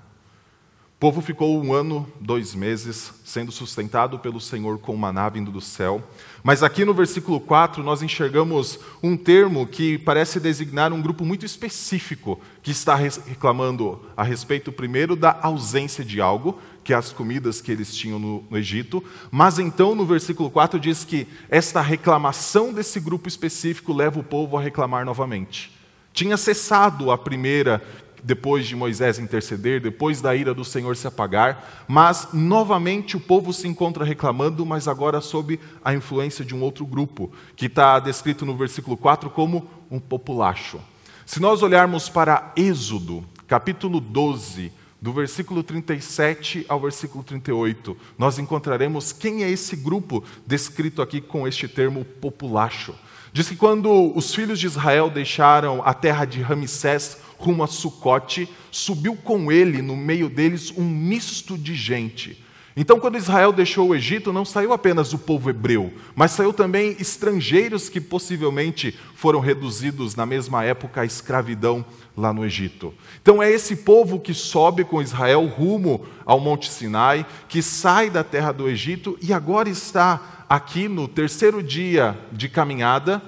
Povo 1.05 1.21
ficou 1.21 1.63
um 1.63 1.75
ano, 1.75 2.11
dois 2.19 2.55
meses, 2.55 3.13
sendo 3.27 3.53
sustentado 3.53 4.19
pelo 4.19 4.41
Senhor 4.41 4.79
com 4.79 4.97
maná 4.97 5.29
vindo 5.29 5.53
do 5.53 5.61
céu. 5.61 6.03
Mas 6.43 6.63
aqui 6.63 6.83
no 6.83 6.95
versículo 6.95 7.39
4 7.39 7.83
nós 7.83 8.03
enxergamos 8.03 8.79
um 9.03 9.15
termo 9.15 9.67
que 9.67 9.99
parece 9.99 10.41
designar 10.41 10.95
um 10.95 11.03
grupo 11.03 11.23
muito 11.23 11.45
específico 11.45 12.41
que 12.63 12.71
está 12.71 12.95
reclamando 12.95 14.01
a 14.17 14.23
respeito, 14.23 14.73
primeiro, 14.73 15.15
da 15.15 15.39
ausência 15.43 16.03
de 16.03 16.23
algo, 16.23 16.59
que 16.83 16.95
é 16.95 16.97
as 16.97 17.13
comidas 17.13 17.61
que 17.61 17.71
eles 17.71 17.95
tinham 17.95 18.19
no, 18.19 18.43
no 18.49 18.57
Egito. 18.57 19.05
Mas 19.31 19.59
então 19.59 19.95
no 19.95 20.07
versículo 20.07 20.49
4 20.49 20.81
diz 20.81 21.05
que 21.05 21.29
esta 21.51 21.83
reclamação 21.83 22.73
desse 22.73 22.99
grupo 22.99 23.29
específico 23.29 23.93
leva 23.93 24.21
o 24.21 24.25
povo 24.25 24.57
a 24.57 24.63
reclamar 24.63 25.05
novamente. 25.05 25.71
Tinha 26.15 26.37
cessado 26.37 27.11
a 27.11 27.19
primeira 27.19 27.83
depois 28.25 28.67
de 28.67 28.75
Moisés 28.75 29.19
interceder, 29.19 29.81
depois 29.81 30.23
da 30.23 30.35
ira 30.35 30.55
do 30.55 30.65
Senhor 30.65 30.97
se 30.97 31.07
apagar, 31.07 31.85
mas 31.87 32.29
novamente 32.33 33.19
o 33.19 33.21
povo 33.21 33.53
se 33.53 33.69
encontra 33.69 34.05
reclamando, 34.05 34.65
mas 34.65 34.89
agora 34.89 35.21
sob 35.21 35.61
a 35.85 35.95
influência 35.95 36.43
de 36.43 36.55
um 36.55 36.63
outro 36.63 36.87
grupo, 36.87 37.31
que 37.55 37.67
está 37.67 38.01
descrito 38.01 38.47
no 38.47 38.57
versículo 38.57 38.97
4 38.97 39.29
como 39.29 39.69
um 39.91 40.01
populacho. 40.01 40.81
Se 41.27 41.39
nós 41.39 41.63
olharmos 41.63 42.09
para 42.09 42.53
Êxodo, 42.57 43.23
capítulo 43.47 44.01
12, 44.01 44.73
do 45.01 45.13
versículo 45.13 45.63
37 45.63 46.65
ao 46.67 46.81
versículo 46.81 47.23
38, 47.23 47.95
nós 48.17 48.39
encontraremos 48.39 49.13
quem 49.13 49.45
é 49.45 49.51
esse 49.51 49.77
grupo 49.77 50.25
descrito 50.47 51.03
aqui 51.03 51.21
com 51.21 51.47
este 51.47 51.69
termo 51.69 52.07
populacho. 52.07 52.95
Diz 53.35 53.49
que 53.49 53.57
quando 53.57 54.17
os 54.17 54.33
filhos 54.33 54.61
de 54.61 54.67
Israel 54.69 55.11
deixaram 55.11 55.83
a 55.85 55.93
terra 55.93 56.25
de 56.25 56.41
Ramsés 56.41 57.19
rumo 57.37 57.65
a 57.65 57.67
Sucote, 57.67 58.49
subiu 58.71 59.17
com 59.17 59.51
ele 59.51 59.83
no 59.83 59.97
meio 59.97 60.29
deles 60.29 60.73
um 60.77 60.85
misto 60.85 61.59
de 61.59 61.75
gente. 61.75 62.44
Então, 62.77 62.99
quando 62.99 63.17
Israel 63.17 63.53
deixou 63.53 63.89
o 63.89 63.95
Egito, 63.95 64.33
não 64.33 64.45
saiu 64.45 64.73
apenas 64.73 65.13
o 65.13 65.19
povo 65.19 65.49
hebreu, 65.49 65.93
mas 66.15 66.33
saiu 66.33 66.53
também 66.53 66.97
estrangeiros 66.99 67.89
que 67.89 68.01
possivelmente 68.01 68.99
foram 69.15 69.39
reduzidos 69.39 70.17
na 70.17 70.27
mesma 70.27 70.65
época 70.65 71.03
à 71.03 71.05
escravidão 71.05 71.85
lá 72.17 72.33
no 72.33 72.45
Egito. 72.45 72.93
Então, 73.23 73.41
é 73.41 73.49
esse 73.49 73.77
povo 73.77 74.19
que 74.19 74.35
sobe 74.35 74.83
com 74.83 75.01
Israel 75.01 75.47
rumo 75.47 76.05
ao 76.27 76.41
Monte 76.41 76.69
Sinai, 76.69 77.25
que 77.49 77.63
sai 77.63 78.11
da 78.11 78.25
terra 78.25 78.51
do 78.51 78.69
Egito 78.69 79.17
e 79.23 79.33
agora 79.33 79.69
está 79.69 80.47
aqui 80.49 80.89
no 80.89 81.07
terceiro 81.07 81.63
dia 81.63 82.19
de 82.33 82.49
caminhada, 82.49 83.23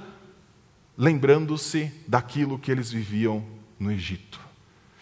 lembrando-se 0.99 1.93
daquilo 2.09 2.59
que 2.59 2.71
eles 2.71 2.91
viviam 2.91 3.45
no 3.79 3.93
Egito. 3.93 4.46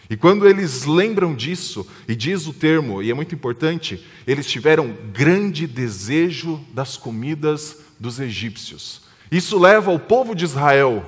E 0.09 0.15
quando 0.15 0.47
eles 0.47 0.85
lembram 0.85 1.33
disso, 1.33 1.87
e 2.07 2.15
diz 2.15 2.45
o 2.45 2.53
termo, 2.53 3.01
e 3.01 3.09
é 3.09 3.13
muito 3.13 3.33
importante, 3.33 4.05
eles 4.27 4.45
tiveram 4.45 4.95
grande 5.11 5.65
desejo 5.65 6.63
das 6.73 6.95
comidas 6.95 7.79
dos 7.99 8.19
egípcios. 8.19 9.01
Isso 9.31 9.57
leva 9.57 9.91
o 9.91 9.99
povo 9.99 10.35
de 10.35 10.45
Israel 10.45 11.03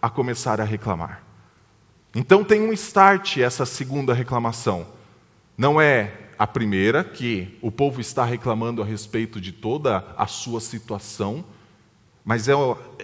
a 0.00 0.10
começar 0.10 0.60
a 0.60 0.64
reclamar. 0.64 1.22
Então 2.14 2.44
tem 2.44 2.60
um 2.60 2.72
start 2.72 3.38
essa 3.38 3.64
segunda 3.64 4.12
reclamação. 4.12 4.86
Não 5.56 5.80
é 5.80 6.12
a 6.38 6.46
primeira, 6.46 7.02
que 7.02 7.56
o 7.62 7.70
povo 7.70 8.00
está 8.00 8.24
reclamando 8.24 8.82
a 8.82 8.84
respeito 8.84 9.40
de 9.40 9.52
toda 9.52 10.04
a 10.16 10.26
sua 10.26 10.60
situação, 10.60 11.44
mas 12.22 12.48
é 12.48 12.52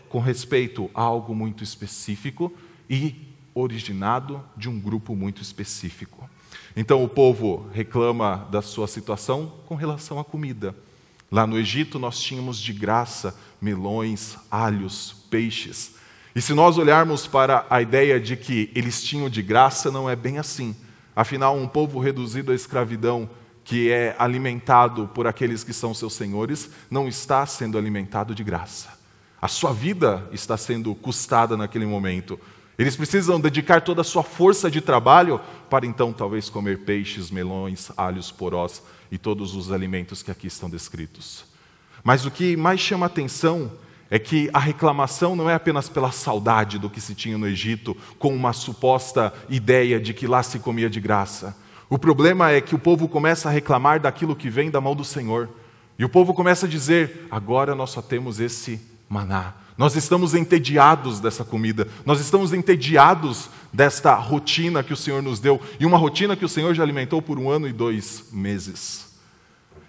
com 0.09 0.19
respeito 0.19 0.91
a 0.95 1.01
algo 1.01 1.35
muito 1.35 1.65
específico 1.65 2.53
e 2.91 3.32
originado 3.55 4.43
de 4.57 4.69
um 4.69 4.79
grupo 4.79 5.15
muito 5.15 5.43
específico. 5.43 6.29
Então 6.77 7.03
o 7.05 7.09
povo 7.09 7.69
reclama 7.73 8.49
da 8.51 8.63
sua 8.63 8.87
situação 8.87 9.53
com 9.67 9.75
relação 9.75 10.19
à 10.19 10.25
comida. 10.25 10.75
Lá 11.31 11.47
no 11.47 11.59
Egito 11.59 11.99
nós 11.99 12.21
tínhamos 12.21 12.59
de 12.59 12.73
graça 12.73 13.37
melões, 13.61 14.37
alhos, 14.51 15.15
peixes. 15.31 15.95
E 16.35 16.41
se 16.41 16.55
nós 16.55 16.79
olharmos 16.79 17.27
para 17.27 17.67
a 17.69 17.81
ideia 17.81 18.19
de 18.19 18.37
que 18.37 18.71
eles 18.75 19.03
tinham 19.03 19.29
de 19.29 19.43
graça, 19.43 19.91
não 19.91 20.09
é 20.09 20.17
bem 20.17 20.39
assim. 20.39 20.75
Afinal, 21.15 21.57
um 21.57 21.69
povo 21.69 22.01
reduzido 22.01 22.53
à 22.53 22.55
escravidão, 22.55 23.29
que 23.65 23.91
é 23.91 24.17
alimentado 24.19 25.09
por 25.15 25.27
aqueles 25.27 25.63
que 25.63 25.73
são 25.73 25.95
seus 25.95 26.15
senhores, 26.15 26.71
não 26.91 27.07
está 27.07 27.45
sendo 27.47 27.79
alimentado 27.79 28.35
de 28.35 28.43
graça. 28.43 28.99
A 29.41 29.47
sua 29.47 29.73
vida 29.73 30.27
está 30.33 30.57
sendo 30.57 30.95
custada 30.95 31.57
naquele 31.57 31.87
momento. 31.87 32.41
Eles 32.83 32.97
precisam 32.97 33.39
dedicar 33.39 33.81
toda 33.81 34.01
a 34.01 34.05
sua 34.05 34.25
força 34.25 34.69
de 34.69 34.81
trabalho 34.81 35.41
para 35.71 35.87
então 35.87 36.13
talvez 36.13 36.51
comer 36.51 36.79
peixes, 36.81 37.31
melões, 37.31 37.93
alhos, 37.97 38.33
porós 38.33 38.83
e 39.09 39.17
todos 39.17 39.55
os 39.55 39.71
alimentos 39.71 40.21
que 40.21 40.33
aqui 40.33 40.49
estão 40.49 40.69
descritos. 40.69 41.45
Mas 42.03 42.27
o 42.27 42.31
que 42.31 42.57
mais 42.57 42.81
chama 42.81 43.07
atenção 43.07 43.71
é 44.11 44.19
que 44.19 44.51
a 44.53 44.59
reclamação 44.59 45.37
não 45.37 45.49
é 45.49 45.55
apenas 45.55 45.89
pela 45.89 46.11
saudade 46.11 46.77
do 46.77 46.91
que 46.91 47.01
se 47.01 47.15
tinha 47.15 47.39
no 47.39 47.47
Egito, 47.47 47.97
com 48.19 48.35
uma 48.35 48.53
suposta 48.53 49.33
ideia 49.49 50.01
de 50.01 50.13
que 50.13 50.27
lá 50.27 50.43
se 50.43 50.59
comia 50.59 50.91
de 50.91 51.01
graça. 51.01 51.57
O 51.89 51.97
problema 51.97 52.51
é 52.51 52.61
que 52.61 52.75
o 52.75 52.81
povo 52.81 53.07
começa 53.07 53.49
a 53.49 53.53
reclamar 53.53 54.01
daquilo 54.01 54.35
que 54.35 54.51
vem 54.51 54.73
da 54.73 54.81
mão 54.81 54.97
do 54.97 55.05
Senhor. 55.05 55.49
E 55.97 56.05
o 56.05 56.09
povo 56.09 56.35
começa 56.35 56.67
a 56.67 56.69
dizer: 56.69 57.29
agora 57.31 57.77
nós 57.77 57.91
só 57.91 58.03
temos 58.03 58.41
esse 58.41 58.81
maná. 59.13 59.53
Nós 59.77 59.95
estamos 59.95 60.35
entediados 60.35 61.21
dessa 61.21 61.45
comida, 61.45 61.87
nós 62.07 62.19
estamos 62.19 62.53
entediados 62.53 63.51
desta 63.73 64.15
rotina 64.15 64.83
que 64.83 64.93
o 64.93 64.97
Senhor 64.97 65.23
nos 65.23 65.39
deu, 65.39 65.61
e 65.79 65.85
uma 65.85 65.99
rotina 65.99 66.35
que 66.35 66.45
o 66.45 66.49
Senhor 66.49 66.75
já 66.75 66.83
alimentou 66.83 67.21
por 67.21 67.39
um 67.39 67.51
ano 67.51 67.69
e 67.69 67.73
dois 67.73 68.25
meses. 68.33 69.13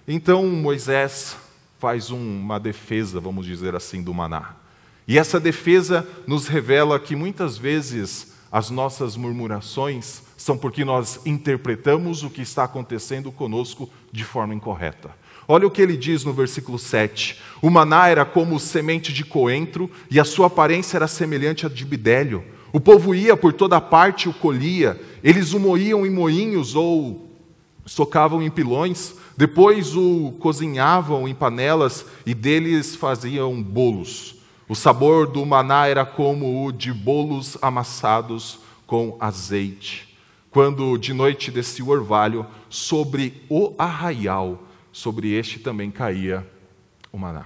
Então 0.06 0.46
Moisés 0.48 1.38
faz 1.80 2.10
uma 2.10 2.60
defesa, 2.60 3.22
vamos 3.22 3.46
dizer 3.46 3.76
assim, 3.76 4.04
do 4.04 4.14
maná. 4.14 4.56
E 5.08 5.18
essa 5.18 5.40
defesa 5.40 6.08
nos 6.28 6.48
revela 6.48 7.00
que 7.00 7.16
muitas 7.16 7.58
vezes 7.58 8.34
as 8.52 8.70
nossas 8.70 9.16
murmurações 9.16 10.22
são 10.38 10.58
porque 10.58 10.84
nós 10.84 11.20
interpretamos 11.26 12.24
o 12.24 12.30
que 12.30 12.42
está 12.42 12.66
acontecendo 12.66 13.32
conosco 13.32 13.90
de 14.12 14.24
forma 14.24 14.54
incorreta. 14.54 15.12
Olha 15.48 15.68
o 15.68 15.72
que 15.72 15.82
ele 15.82 15.98
diz 15.98 16.24
no 16.24 16.34
versículo 16.34 16.80
7. 16.80 17.40
O 17.62 17.70
maná 17.70 18.08
era 18.08 18.26
como 18.26 18.60
semente 18.60 19.12
de 19.12 19.24
coentro 19.26 19.90
e 20.10 20.20
a 20.20 20.26
sua 20.26 20.48
aparência 20.48 20.98
era 20.98 21.08
semelhante 21.08 21.66
a 21.66 21.70
de 21.70 21.86
bidélio. 21.86 22.44
O 22.72 22.80
povo 22.80 23.14
ia 23.14 23.38
por 23.38 23.54
toda 23.54 23.80
parte 23.80 24.24
e 24.24 24.30
o 24.30 24.34
colhia. 24.34 25.00
Eles 25.24 25.54
o 25.54 25.60
moíam 25.60 26.06
em 26.06 26.10
moinhos 26.10 26.76
ou 26.76 27.30
socavam 27.86 28.42
em 28.42 28.50
pilões. 28.50 29.16
Depois 29.38 29.96
o 29.96 30.34
cozinhavam 30.40 31.28
em 31.28 31.36
panelas 31.36 32.06
e 32.26 32.34
deles 32.34 32.96
faziam 32.96 33.62
bolos. 33.62 34.36
O 34.68 34.76
sabor 34.76 35.28
do 35.28 35.46
maná 35.46 35.88
era 35.88 36.06
como 36.06 36.66
o 36.66 36.72
de 36.72 36.94
bolos 36.94 37.58
amassados 37.62 38.60
com 38.88 39.18
azeite. 39.20 40.16
Quando 40.50 40.98
de 40.98 41.14
noite 41.14 41.52
descia 41.52 41.84
o 41.84 41.90
orvalho 41.90 42.46
sobre 42.70 43.42
o 43.50 43.74
arraial, 43.78 44.64
sobre 44.94 45.34
este 45.34 45.60
também 45.60 45.92
caía 45.92 46.48
o 47.12 47.18
maná. 47.18 47.46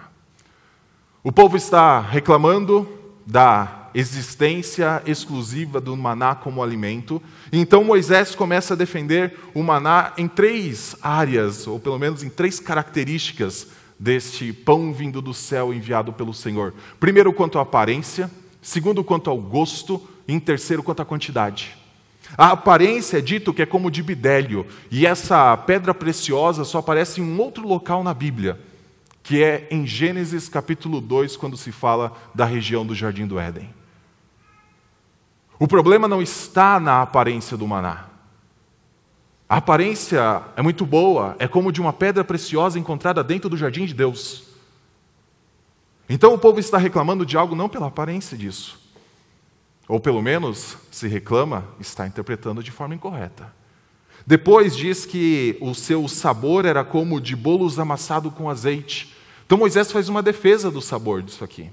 O 1.24 1.32
povo 1.32 1.58
está 1.58 2.00
reclamando 2.00 2.88
da 3.26 3.90
existência 3.96 5.02
exclusiva 5.08 5.82
do 5.82 5.98
maná 5.98 6.36
como 6.36 6.62
alimento. 6.62 7.20
Então 7.52 7.84
Moisés 7.84 8.36
começa 8.36 8.76
a 8.76 8.78
defender 8.78 9.36
o 9.56 9.64
maná 9.64 10.14
em 10.18 10.28
três 10.28 10.96
áreas, 11.02 11.66
ou 11.66 11.80
pelo 11.80 11.98
menos 11.98 12.22
em 12.22 12.30
três 12.30 12.60
características 12.60 13.70
deste 14.00 14.54
pão 14.54 14.94
vindo 14.94 15.22
do 15.22 15.34
céu 15.34 15.74
enviado 15.74 16.14
pelo 16.14 16.34
Senhor. 16.34 16.74
Primeiro, 17.00 17.34
quanto 17.34 17.58
à 17.58 17.64
aparência, 17.64 18.30
segundo, 18.62 19.04
quanto 19.04 19.30
ao 19.30 19.38
gosto, 19.40 20.08
e 20.28 20.34
em 20.34 20.40
terceiro, 20.40 20.84
quanto 20.84 21.02
à 21.02 21.06
quantidade. 21.06 21.76
A 22.36 22.52
aparência 22.52 23.20
é 23.20 23.22
dito 23.22 23.54
que 23.54 23.62
é 23.62 23.66
como 23.66 23.92
de 23.92 24.02
bidélio, 24.02 24.66
e 24.90 25.06
essa 25.06 25.56
pedra 25.56 25.94
preciosa 25.94 26.64
só 26.64 26.80
aparece 26.80 27.22
em 27.22 27.24
um 27.24 27.40
outro 27.40 27.68
local 27.68 28.04
na 28.04 28.14
Bíblia, 28.14 28.60
que 29.22 29.44
é 29.44 29.68
em 29.70 29.86
Gênesis 29.86 30.50
capítulo 30.50 31.00
2, 31.00 31.38
quando 31.38 31.56
se 31.56 31.72
fala 31.72 32.12
da 32.34 32.46
região 32.46 32.86
do 32.86 32.96
Jardim 32.96 33.28
do 33.28 33.40
Éden. 33.40 33.70
O 35.60 35.68
problema 35.68 36.08
não 36.08 36.22
está 36.22 36.80
na 36.80 37.02
aparência 37.02 37.58
do 37.58 37.68
maná. 37.68 38.06
A 39.50 39.58
aparência 39.58 40.44
é 40.56 40.62
muito 40.62 40.86
boa, 40.86 41.36
é 41.40 41.48
como 41.48 41.72
de 41.72 41.80
uma 41.80 41.94
pedra 41.94 42.24
preciosa 42.24 42.78
encontrada 42.78 43.24
dentro 43.24 43.50
do 43.50 43.56
jardim 43.56 43.86
de 43.86 43.94
Deus. 43.94 44.44
Então 46.10 46.34
o 46.34 46.38
povo 46.38 46.60
está 46.60 46.78
reclamando 46.78 47.26
de 47.26 47.38
algo 47.38 47.56
não 47.56 47.70
pela 47.70 47.88
aparência 47.88 48.38
disso, 48.38 48.78
ou 49.88 50.00
pelo 50.00 50.22
menos, 50.22 50.78
se 50.92 51.08
reclama, 51.08 51.66
está 51.80 52.06
interpretando 52.06 52.62
de 52.62 52.72
forma 52.72 52.96
incorreta. 52.96 53.52
Depois 54.26 54.76
diz 54.76 55.06
que 55.06 55.58
o 55.62 55.74
seu 55.74 56.08
sabor 56.08 56.66
era 56.66 56.84
como 56.84 57.22
de 57.22 57.36
bolos 57.36 57.80
amassado 57.80 58.30
com 58.30 58.50
azeite. 58.50 59.16
Então 59.46 59.58
Moisés 59.58 59.90
faz 59.92 60.10
uma 60.10 60.22
defesa 60.22 60.70
do 60.70 60.82
sabor 60.82 61.22
disso 61.22 61.44
aqui. 61.44 61.70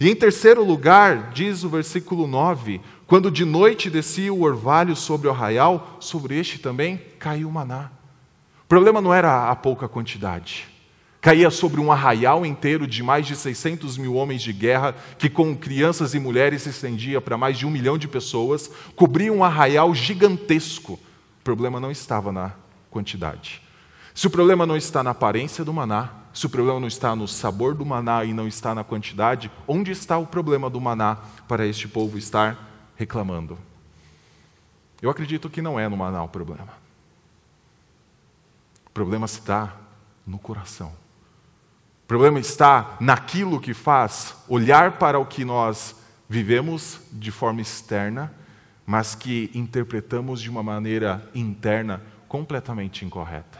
E 0.00 0.10
em 0.10 0.16
terceiro 0.16 0.64
lugar, 0.64 1.30
diz 1.32 1.62
o 1.62 1.68
versículo 1.68 2.26
9: 2.26 2.80
quando 3.06 3.30
de 3.30 3.44
noite 3.44 3.88
descia 3.88 4.34
o 4.34 4.42
orvalho 4.42 4.96
sobre 4.96 5.28
o 5.28 5.30
arraial, 5.30 5.98
sobre 6.00 6.36
este 6.36 6.58
também 6.58 7.00
caiu 7.20 7.48
o 7.48 7.52
maná. 7.52 7.90
O 8.64 8.66
problema 8.66 9.00
não 9.00 9.14
era 9.14 9.48
a 9.48 9.54
pouca 9.54 9.86
quantidade. 9.86 10.73
Caía 11.24 11.50
sobre 11.50 11.80
um 11.80 11.90
arraial 11.90 12.44
inteiro 12.44 12.86
de 12.86 13.02
mais 13.02 13.26
de 13.26 13.34
600 13.34 13.96
mil 13.96 14.14
homens 14.14 14.42
de 14.42 14.52
guerra, 14.52 14.94
que 15.16 15.30
com 15.30 15.56
crianças 15.56 16.12
e 16.12 16.18
mulheres 16.18 16.60
se 16.60 16.68
estendia 16.68 17.18
para 17.18 17.38
mais 17.38 17.56
de 17.56 17.64
um 17.64 17.70
milhão 17.70 17.96
de 17.96 18.06
pessoas, 18.06 18.70
cobria 18.94 19.32
um 19.32 19.42
arraial 19.42 19.94
gigantesco. 19.94 20.92
O 20.92 21.42
problema 21.42 21.80
não 21.80 21.90
estava 21.90 22.30
na 22.30 22.52
quantidade. 22.90 23.62
Se 24.14 24.26
o 24.26 24.30
problema 24.30 24.66
não 24.66 24.76
está 24.76 25.02
na 25.02 25.12
aparência 25.12 25.64
do 25.64 25.72
maná, 25.72 26.10
se 26.34 26.44
o 26.44 26.50
problema 26.50 26.78
não 26.78 26.88
está 26.88 27.16
no 27.16 27.26
sabor 27.26 27.74
do 27.74 27.86
maná 27.86 28.22
e 28.22 28.34
não 28.34 28.46
está 28.46 28.74
na 28.74 28.84
quantidade, 28.84 29.50
onde 29.66 29.92
está 29.92 30.18
o 30.18 30.26
problema 30.26 30.68
do 30.68 30.78
maná 30.78 31.16
para 31.48 31.66
este 31.66 31.88
povo 31.88 32.18
estar 32.18 32.92
reclamando? 32.96 33.56
Eu 35.00 35.08
acredito 35.08 35.48
que 35.48 35.62
não 35.62 35.80
é 35.80 35.88
no 35.88 35.96
maná 35.96 36.22
o 36.22 36.28
problema. 36.28 36.74
O 38.84 38.90
problema 38.90 39.24
está 39.24 39.74
no 40.26 40.38
coração. 40.38 41.03
O 42.04 42.06
problema 42.06 42.38
está 42.38 42.98
naquilo 43.00 43.58
que 43.58 43.72
faz 43.72 44.34
olhar 44.46 44.98
para 44.98 45.18
o 45.18 45.24
que 45.24 45.42
nós 45.42 45.96
vivemos 46.28 47.00
de 47.10 47.30
forma 47.30 47.62
externa, 47.62 48.30
mas 48.84 49.14
que 49.14 49.50
interpretamos 49.54 50.42
de 50.42 50.50
uma 50.50 50.62
maneira 50.62 51.26
interna 51.34 52.02
completamente 52.28 53.06
incorreta. 53.06 53.58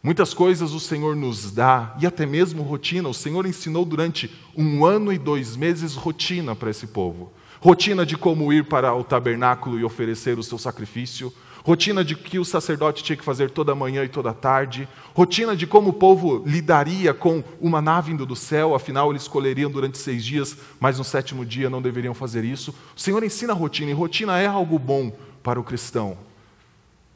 Muitas 0.00 0.32
coisas 0.32 0.70
o 0.72 0.78
Senhor 0.78 1.16
nos 1.16 1.50
dá, 1.50 1.96
e 2.00 2.06
até 2.06 2.24
mesmo 2.24 2.62
rotina. 2.62 3.08
O 3.08 3.14
Senhor 3.14 3.44
ensinou 3.44 3.84
durante 3.84 4.32
um 4.56 4.84
ano 4.84 5.12
e 5.12 5.18
dois 5.18 5.56
meses 5.56 5.96
rotina 5.96 6.54
para 6.54 6.70
esse 6.70 6.86
povo. 6.86 7.32
Rotina 7.60 8.06
de 8.06 8.16
como 8.16 8.52
ir 8.52 8.66
para 8.66 8.94
o 8.94 9.02
tabernáculo 9.02 9.80
e 9.80 9.84
oferecer 9.84 10.38
o 10.38 10.44
seu 10.44 10.58
sacrifício, 10.58 11.34
rotina 11.68 12.02
de 12.02 12.16
que 12.16 12.38
o 12.38 12.46
sacerdote 12.46 13.04
tinha 13.04 13.14
que 13.14 13.22
fazer 13.22 13.50
toda 13.50 13.74
manhã 13.74 14.02
e 14.02 14.08
toda 14.08 14.32
tarde, 14.32 14.88
rotina 15.14 15.54
de 15.54 15.66
como 15.66 15.90
o 15.90 15.92
povo 15.92 16.42
lidaria 16.46 17.12
com 17.12 17.44
uma 17.60 17.82
nave 17.82 18.10
vindo 18.10 18.24
do 18.24 18.34
céu, 18.34 18.74
afinal 18.74 19.10
eles 19.10 19.20
escolheriam 19.20 19.70
durante 19.70 19.98
seis 19.98 20.24
dias, 20.24 20.56
mas 20.80 20.96
no 20.96 21.04
sétimo 21.04 21.44
dia 21.44 21.68
não 21.68 21.82
deveriam 21.82 22.14
fazer 22.14 22.42
isso. 22.42 22.74
O 22.96 22.98
Senhor 22.98 23.22
ensina 23.22 23.52
a 23.52 23.56
rotina, 23.56 23.90
e 23.90 23.92
rotina 23.92 24.38
é 24.38 24.46
algo 24.46 24.78
bom 24.78 25.12
para 25.42 25.60
o 25.60 25.64
cristão. 25.64 26.16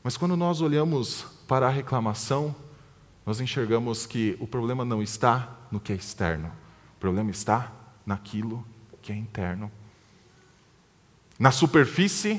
Mas 0.05 0.19
quando 0.19 0.37
nós 0.37 0.61
olhamos 0.61 1.25
para 1.49 1.69
a 1.69 1.71
reclamação, 1.71 2.55
nós 3.25 3.41
enxergamos 3.41 4.05
que 4.05 4.37
o 4.39 4.47
problema 4.47 4.85
não 4.85 5.03
está 5.03 5.49
no 5.71 5.81
que 5.81 5.95
é 5.95 5.97
externo, 5.97 6.53
o 6.95 7.01
problema 7.01 7.31
está 7.31 7.73
naquilo 8.05 8.63
que 9.01 9.13
é 9.13 9.17
interno. 9.17 9.73
Na 11.39 11.51
superfície, 11.51 12.39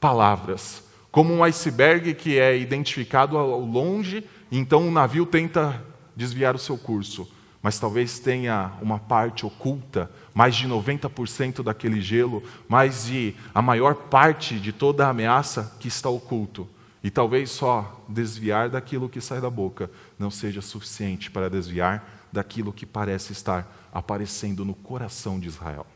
palavras 0.00 0.90
como 1.12 1.32
um 1.34 1.44
iceberg 1.44 2.14
que 2.14 2.38
é 2.38 2.56
identificado 2.56 3.36
ao 3.36 3.60
longe, 3.60 4.24
então 4.50 4.88
o 4.88 4.90
navio 4.90 5.26
tenta 5.26 5.84
desviar 6.16 6.56
o 6.56 6.58
seu 6.58 6.78
curso, 6.78 7.30
mas 7.62 7.78
talvez 7.78 8.18
tenha 8.18 8.72
uma 8.80 8.98
parte 8.98 9.44
oculta, 9.44 10.10
mais 10.34 10.56
de 10.56 10.66
90% 10.66 11.62
daquele 11.62 12.00
gelo, 12.00 12.42
mais 12.66 13.04
de 13.04 13.36
a 13.54 13.60
maior 13.60 13.94
parte 13.94 14.58
de 14.58 14.72
toda 14.72 15.06
a 15.06 15.10
ameaça 15.10 15.76
que 15.78 15.86
está 15.86 16.08
oculto. 16.08 16.66
E 17.04 17.10
talvez 17.10 17.50
só 17.50 18.04
desviar 18.08 18.70
daquilo 18.70 19.08
que 19.08 19.20
sai 19.20 19.40
da 19.40 19.50
boca 19.50 19.90
não 20.18 20.30
seja 20.30 20.62
suficiente 20.62 21.30
para 21.30 21.50
desviar 21.50 22.26
daquilo 22.32 22.72
que 22.72 22.86
parece 22.86 23.32
estar 23.32 23.70
aparecendo 23.92 24.64
no 24.64 24.74
coração 24.74 25.38
de 25.38 25.46
Israel. 25.46 25.86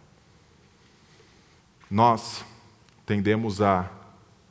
Nós 1.91 2.45
tendemos 3.07 3.63
a 3.63 3.89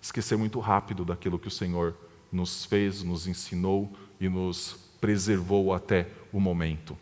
esquecer 0.06 0.38
muito 0.38 0.60
rápido 0.60 1.04
daquilo 1.04 1.40
que 1.40 1.48
o 1.48 1.52
Senhor 1.52 1.96
nos 2.32 2.64
fez, 2.64 3.02
nos 3.02 3.26
ensinou 3.26 3.92
e 4.22 4.30
nos 4.30 4.78
preservou 5.02 5.74
até 5.74 6.08
o 6.32 6.40
momento. 6.40 6.96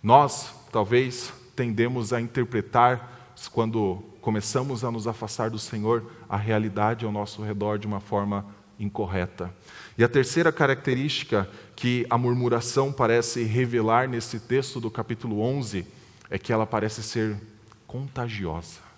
Nós, 0.00 0.54
talvez, 0.70 1.32
tendemos 1.56 2.12
a 2.12 2.20
interpretar, 2.20 3.34
quando 3.52 3.96
começamos 4.20 4.84
a 4.84 4.92
nos 4.92 5.08
afastar 5.08 5.50
do 5.50 5.58
Senhor, 5.58 6.08
a 6.28 6.36
realidade 6.36 7.04
ao 7.04 7.10
nosso 7.10 7.42
redor 7.42 7.80
de 7.80 7.88
uma 7.88 7.98
forma 7.98 8.46
incorreta. 8.78 9.52
E 9.98 10.04
a 10.04 10.08
terceira 10.08 10.52
característica 10.52 11.50
que 11.74 12.06
a 12.08 12.16
murmuração 12.16 12.92
parece 12.92 13.42
revelar 13.42 14.08
nesse 14.08 14.38
texto 14.38 14.78
do 14.78 14.88
capítulo 14.90 15.40
11 15.40 15.84
é 16.30 16.38
que 16.38 16.52
ela 16.52 16.64
parece 16.64 17.02
ser 17.02 17.36
contagiosa. 17.88 18.89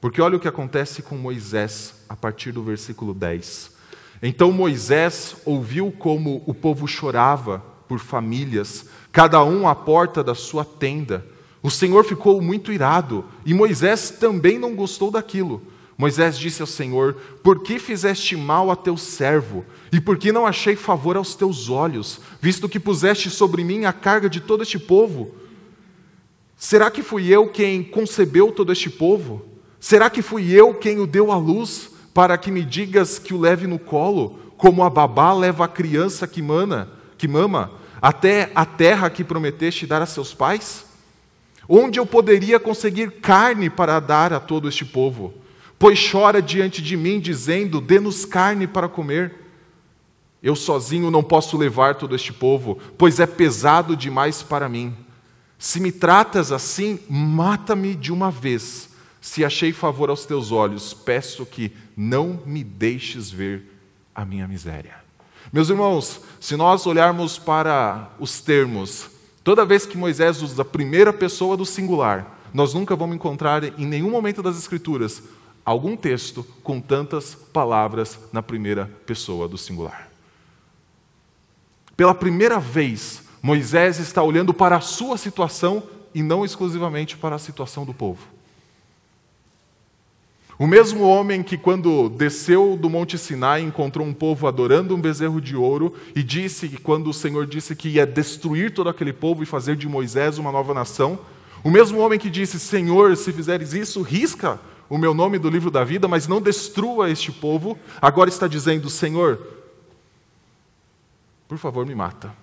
Porque 0.00 0.20
olha 0.20 0.36
o 0.36 0.40
que 0.40 0.48
acontece 0.48 1.02
com 1.02 1.16
Moisés 1.16 1.94
a 2.08 2.14
partir 2.14 2.52
do 2.52 2.62
versículo 2.62 3.12
10. 3.12 3.76
Então 4.22 4.52
Moisés 4.52 5.36
ouviu 5.44 5.92
como 5.92 6.42
o 6.46 6.54
povo 6.54 6.86
chorava 6.86 7.62
por 7.88 7.98
famílias, 7.98 8.86
cada 9.10 9.42
um 9.44 9.66
à 9.66 9.74
porta 9.74 10.22
da 10.22 10.34
sua 10.34 10.64
tenda. 10.64 11.26
O 11.62 11.70
Senhor 11.70 12.04
ficou 12.04 12.40
muito 12.40 12.72
irado 12.72 13.24
e 13.44 13.52
Moisés 13.52 14.10
também 14.10 14.58
não 14.58 14.74
gostou 14.74 15.10
daquilo. 15.10 15.62
Moisés 15.96 16.38
disse 16.38 16.60
ao 16.60 16.66
Senhor: 16.66 17.14
Por 17.42 17.62
que 17.62 17.78
fizeste 17.80 18.36
mal 18.36 18.70
a 18.70 18.76
teu 18.76 18.96
servo? 18.96 19.64
E 19.90 20.00
por 20.00 20.16
que 20.16 20.30
não 20.30 20.46
achei 20.46 20.76
favor 20.76 21.16
aos 21.16 21.34
teus 21.34 21.68
olhos, 21.68 22.20
visto 22.40 22.68
que 22.68 22.78
puseste 22.78 23.28
sobre 23.30 23.64
mim 23.64 23.84
a 23.84 23.92
carga 23.92 24.30
de 24.30 24.40
todo 24.40 24.62
este 24.62 24.78
povo? 24.78 25.34
Será 26.56 26.90
que 26.90 27.02
fui 27.02 27.28
eu 27.28 27.48
quem 27.48 27.82
concebeu 27.82 28.52
todo 28.52 28.70
este 28.70 28.90
povo? 28.90 29.47
Será 29.80 30.10
que 30.10 30.22
fui 30.22 30.50
eu 30.52 30.74
quem 30.74 30.98
o 30.98 31.06
deu 31.06 31.30
à 31.30 31.36
luz 31.36 31.90
para 32.12 32.36
que 32.36 32.50
me 32.50 32.64
digas 32.64 33.18
que 33.18 33.32
o 33.32 33.40
leve 33.40 33.66
no 33.66 33.78
colo, 33.78 34.38
como 34.56 34.82
a 34.82 34.90
babá 34.90 35.32
leva 35.32 35.64
a 35.64 35.68
criança 35.68 36.26
que 36.26 36.42
mana, 36.42 36.88
que 37.16 37.28
mama, 37.28 37.72
até 38.02 38.50
a 38.54 38.64
terra 38.64 39.08
que 39.08 39.22
prometeste 39.22 39.86
dar 39.86 40.02
a 40.02 40.06
seus 40.06 40.34
pais? 40.34 40.84
Onde 41.68 42.00
eu 42.00 42.06
poderia 42.06 42.58
conseguir 42.58 43.20
carne 43.20 43.70
para 43.70 44.00
dar 44.00 44.32
a 44.32 44.40
todo 44.40 44.68
este 44.68 44.84
povo? 44.84 45.34
Pois 45.78 46.10
chora 46.10 46.42
diante 46.42 46.82
de 46.82 46.96
mim, 46.96 47.20
dizendo: 47.20 47.80
Dê-nos 47.80 48.24
carne 48.24 48.66
para 48.66 48.88
comer. 48.88 49.34
Eu 50.42 50.56
sozinho 50.56 51.10
não 51.10 51.22
posso 51.22 51.56
levar 51.56 51.96
todo 51.96 52.16
este 52.16 52.32
povo, 52.32 52.78
pois 52.96 53.20
é 53.20 53.26
pesado 53.26 53.96
demais 53.96 54.42
para 54.42 54.68
mim. 54.68 54.96
Se 55.58 55.78
me 55.78 55.92
tratas 55.92 56.52
assim, 56.52 57.00
mata-me 57.08 57.94
de 57.94 58.12
uma 58.12 58.30
vez 58.30 58.87
se 59.20 59.44
achei 59.44 59.72
favor 59.72 60.10
aos 60.10 60.24
teus 60.24 60.52
olhos, 60.52 60.94
peço 60.94 61.44
que 61.44 61.72
não 61.96 62.40
me 62.46 62.62
deixes 62.62 63.30
ver 63.30 63.64
a 64.14 64.24
minha 64.24 64.46
miséria. 64.46 64.96
Meus 65.52 65.70
irmãos, 65.70 66.20
se 66.40 66.56
nós 66.56 66.86
olharmos 66.86 67.38
para 67.38 68.10
os 68.18 68.40
termos, 68.40 69.08
toda 69.42 69.64
vez 69.64 69.86
que 69.86 69.96
Moisés 69.96 70.42
usa 70.42 70.62
a 70.62 70.64
primeira 70.64 71.12
pessoa 71.12 71.56
do 71.56 71.64
singular, 71.64 72.38
nós 72.52 72.74
nunca 72.74 72.94
vamos 72.94 73.16
encontrar 73.16 73.64
em 73.64 73.86
nenhum 73.86 74.10
momento 74.10 74.42
das 74.42 74.58
Escrituras 74.58 75.22
algum 75.64 75.96
texto 75.96 76.46
com 76.62 76.80
tantas 76.80 77.34
palavras 77.34 78.18
na 78.32 78.42
primeira 78.42 78.90
pessoa 79.04 79.46
do 79.46 79.58
singular. 79.58 80.08
Pela 81.96 82.14
primeira 82.14 82.58
vez, 82.58 83.22
Moisés 83.42 83.98
está 83.98 84.22
olhando 84.22 84.54
para 84.54 84.76
a 84.76 84.80
sua 84.80 85.18
situação 85.18 85.82
e 86.14 86.22
não 86.22 86.44
exclusivamente 86.44 87.16
para 87.16 87.36
a 87.36 87.38
situação 87.38 87.84
do 87.84 87.92
povo. 87.92 88.37
O 90.58 90.66
mesmo 90.66 91.04
homem 91.04 91.40
que, 91.40 91.56
quando 91.56 92.08
desceu 92.08 92.76
do 92.76 92.90
Monte 92.90 93.16
Sinai, 93.16 93.62
encontrou 93.62 94.04
um 94.04 94.12
povo 94.12 94.48
adorando 94.48 94.92
um 94.92 95.00
bezerro 95.00 95.40
de 95.40 95.54
ouro 95.54 95.94
e 96.16 96.22
disse 96.22 96.68
que, 96.68 96.76
quando 96.76 97.08
o 97.08 97.14
Senhor 97.14 97.46
disse 97.46 97.76
que 97.76 97.90
ia 97.90 98.04
destruir 98.04 98.74
todo 98.74 98.90
aquele 98.90 99.12
povo 99.12 99.42
e 99.42 99.46
fazer 99.46 99.76
de 99.76 99.86
Moisés 99.86 100.36
uma 100.36 100.50
nova 100.50 100.74
nação, 100.74 101.20
o 101.62 101.70
mesmo 101.70 102.00
homem 102.00 102.18
que 102.18 102.28
disse: 102.28 102.58
Senhor, 102.58 103.16
se 103.16 103.32
fizeres 103.32 103.72
isso, 103.72 104.02
risca 104.02 104.58
o 104.90 104.98
meu 104.98 105.14
nome 105.14 105.38
do 105.38 105.48
livro 105.48 105.70
da 105.70 105.84
vida, 105.84 106.08
mas 106.08 106.26
não 106.26 106.42
destrua 106.42 107.08
este 107.08 107.30
povo, 107.30 107.78
agora 108.02 108.28
está 108.28 108.48
dizendo: 108.48 108.90
Senhor, 108.90 109.38
por 111.46 111.56
favor, 111.56 111.86
me 111.86 111.94
mata. 111.94 112.34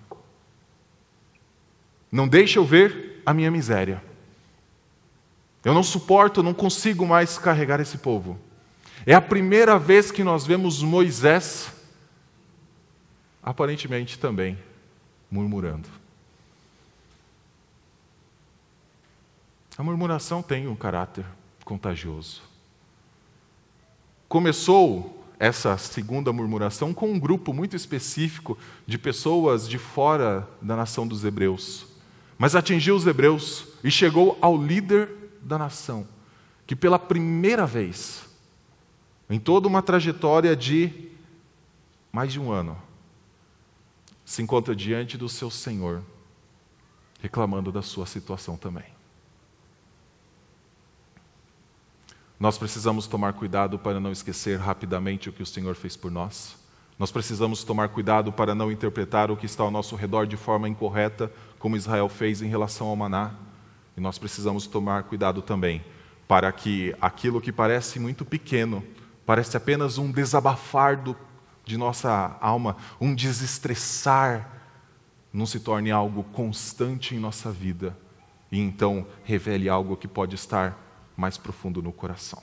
Não 2.09 2.29
deixe 2.29 2.57
eu 2.57 2.63
ver 2.63 3.21
a 3.25 3.33
minha 3.33 3.51
miséria. 3.51 4.01
Eu 5.65 5.73
não 5.73 5.81
suporto, 5.81 6.43
não 6.43 6.53
consigo 6.53 7.07
mais 7.07 7.39
carregar 7.39 7.79
esse 7.79 7.97
povo. 7.97 8.39
É 9.03 9.15
a 9.15 9.21
primeira 9.21 9.79
vez 9.79 10.11
que 10.11 10.23
nós 10.23 10.45
vemos 10.45 10.83
Moisés, 10.83 11.73
aparentemente 13.41 14.19
também, 14.19 14.59
murmurando. 15.29 15.89
A 19.75 19.81
murmuração 19.81 20.43
tem 20.43 20.67
um 20.67 20.75
caráter 20.75 21.25
contagioso. 21.65 22.43
Começou 24.29 25.25
essa 25.39 25.77
segunda 25.79 26.31
murmuração 26.31 26.93
com 26.93 27.11
um 27.11 27.19
grupo 27.19 27.51
muito 27.51 27.75
específico 27.75 28.55
de 28.85 28.99
pessoas 28.99 29.67
de 29.67 29.79
fora 29.79 30.47
da 30.61 30.75
nação 30.75 31.07
dos 31.07 31.25
hebreus, 31.25 31.87
mas 32.37 32.55
atingiu 32.55 32.95
os 32.95 33.07
hebreus 33.07 33.65
e 33.83 33.89
chegou 33.89 34.37
ao 34.39 34.55
líder 34.55 35.24
da 35.45 35.57
nação, 35.57 36.07
que 36.65 36.75
pela 36.75 36.97
primeira 36.97 37.65
vez, 37.65 38.27
em 39.29 39.39
toda 39.39 39.67
uma 39.67 39.81
trajetória 39.81 40.55
de 40.55 41.11
mais 42.11 42.33
de 42.33 42.39
um 42.39 42.51
ano, 42.51 42.81
se 44.25 44.41
encontra 44.41 44.75
diante 44.75 45.17
do 45.17 45.29
seu 45.29 45.51
Senhor, 45.51 46.01
reclamando 47.21 47.71
da 47.71 47.83
sua 47.83 48.07
situação 48.07 48.57
também. 48.57 48.95
Nós 52.39 52.57
precisamos 52.57 53.07
tomar 53.07 53.33
cuidado 53.33 53.77
para 53.79 53.99
não 53.99 54.11
esquecer 54.11 54.59
rapidamente 54.59 55.29
o 55.29 55.33
que 55.33 55.43
o 55.43 55.45
Senhor 55.45 55.75
fez 55.75 55.95
por 55.95 56.11
nós. 56.11 56.57
Nós 56.97 57.11
precisamos 57.11 57.63
tomar 57.63 57.89
cuidado 57.89 58.31
para 58.31 58.55
não 58.55 58.71
interpretar 58.71 59.29
o 59.29 59.37
que 59.37 59.45
está 59.45 59.63
ao 59.63 59.71
nosso 59.71 59.95
redor 59.95 60.25
de 60.25 60.35
forma 60.35 60.67
incorreta, 60.67 61.31
como 61.59 61.77
Israel 61.77 62.09
fez 62.09 62.41
em 62.41 62.47
relação 62.47 62.87
ao 62.87 62.95
maná. 62.95 63.33
E 63.95 64.01
nós 64.01 64.17
precisamos 64.17 64.67
tomar 64.67 65.03
cuidado 65.03 65.41
também 65.41 65.83
para 66.27 66.51
que 66.51 66.95
aquilo 66.99 67.39
que 67.39 67.51
parece 67.51 67.99
muito 67.99 68.25
pequeno, 68.25 68.83
parece 69.25 69.55
apenas 69.55 69.97
um 69.97 70.11
desabafar 70.11 70.97
do, 70.97 71.15
de 71.63 71.77
nossa 71.77 72.37
alma, 72.41 72.77
um 72.99 73.13
desestressar, 73.13 74.51
não 75.31 75.45
se 75.45 75.59
torne 75.59 75.91
algo 75.91 76.23
constante 76.23 77.15
em 77.15 77.19
nossa 77.19 77.51
vida 77.51 77.95
e 78.51 78.59
então 78.59 79.05
revele 79.23 79.67
algo 79.67 79.97
que 79.97 80.07
pode 80.07 80.35
estar 80.35 80.77
mais 81.15 81.37
profundo 81.37 81.81
no 81.81 81.91
coração. 81.91 82.41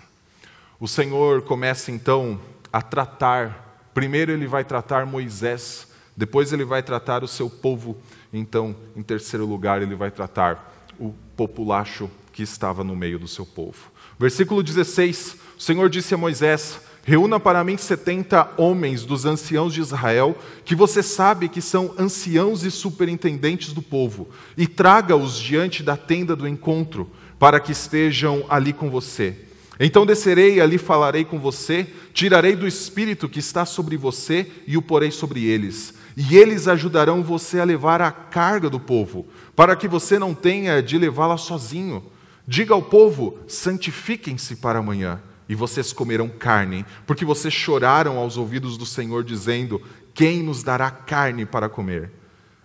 O 0.78 0.88
Senhor 0.88 1.42
começa 1.42 1.90
então 1.90 2.40
a 2.72 2.82
tratar, 2.82 3.88
primeiro 3.94 4.32
ele 4.32 4.46
vai 4.46 4.64
tratar 4.64 5.06
Moisés, 5.06 5.88
depois 6.16 6.52
ele 6.52 6.64
vai 6.64 6.82
tratar 6.82 7.24
o 7.24 7.28
seu 7.28 7.48
povo, 7.48 7.96
então, 8.32 8.76
em 8.96 9.02
terceiro 9.02 9.46
lugar, 9.46 9.80
ele 9.80 9.94
vai 9.94 10.10
tratar 10.10 10.72
o 10.98 11.14
populacho 11.42 12.08
que 12.32 12.42
estava 12.42 12.84
no 12.84 12.94
meio 12.94 13.18
do 13.18 13.26
seu 13.26 13.44
povo. 13.44 13.90
Versículo 14.18 14.62
16: 14.62 15.36
O 15.58 15.60
Senhor 15.60 15.90
disse 15.90 16.14
a 16.14 16.16
Moisés: 16.16 16.80
Reúna 17.02 17.40
para 17.40 17.64
mim 17.64 17.76
setenta 17.76 18.52
homens 18.56 19.04
dos 19.04 19.24
anciãos 19.24 19.74
de 19.74 19.80
Israel, 19.80 20.38
que 20.64 20.76
você 20.76 21.02
sabe 21.02 21.48
que 21.48 21.60
são 21.60 21.94
anciãos 21.98 22.62
e 22.62 22.70
superintendentes 22.70 23.72
do 23.72 23.82
povo, 23.82 24.28
e 24.56 24.68
traga-os 24.68 25.36
diante 25.36 25.82
da 25.82 25.96
tenda 25.96 26.36
do 26.36 26.46
encontro, 26.46 27.10
para 27.40 27.58
que 27.58 27.72
estejam 27.72 28.44
ali 28.48 28.72
com 28.72 28.88
você. 28.88 29.36
Então 29.80 30.06
descerei 30.06 30.56
e 30.56 30.60
ali 30.60 30.78
falarei 30.78 31.24
com 31.24 31.40
você, 31.40 31.88
tirarei 32.14 32.54
do 32.54 32.68
espírito 32.68 33.28
que 33.28 33.40
está 33.40 33.66
sobre 33.66 33.96
você 33.96 34.46
e 34.64 34.76
o 34.76 34.82
porei 34.82 35.10
sobre 35.10 35.44
eles 35.44 35.94
e 36.16 36.36
eles 36.36 36.68
ajudarão 36.68 37.22
você 37.22 37.60
a 37.60 37.64
levar 37.64 38.00
a 38.02 38.10
carga 38.10 38.68
do 38.68 38.78
povo, 38.78 39.26
para 39.56 39.74
que 39.74 39.88
você 39.88 40.18
não 40.18 40.34
tenha 40.34 40.82
de 40.82 40.98
levá-la 40.98 41.36
sozinho. 41.36 42.04
Diga 42.46 42.74
ao 42.74 42.82
povo: 42.82 43.38
santifiquem-se 43.46 44.56
para 44.56 44.78
amanhã, 44.78 45.20
e 45.48 45.54
vocês 45.54 45.92
comerão 45.92 46.28
carne, 46.28 46.84
porque 47.06 47.24
vocês 47.24 47.52
choraram 47.54 48.18
aos 48.18 48.36
ouvidos 48.36 48.76
do 48.76 48.84
Senhor, 48.84 49.24
dizendo: 49.24 49.80
Quem 50.12 50.42
nos 50.42 50.62
dará 50.62 50.90
carne 50.90 51.46
para 51.46 51.68
comer? 51.68 52.10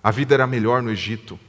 A 0.04 0.12
vida 0.12 0.34
era 0.34 0.48
melhor 0.48 0.82
no 0.82 0.92
Egito. 0.92 1.40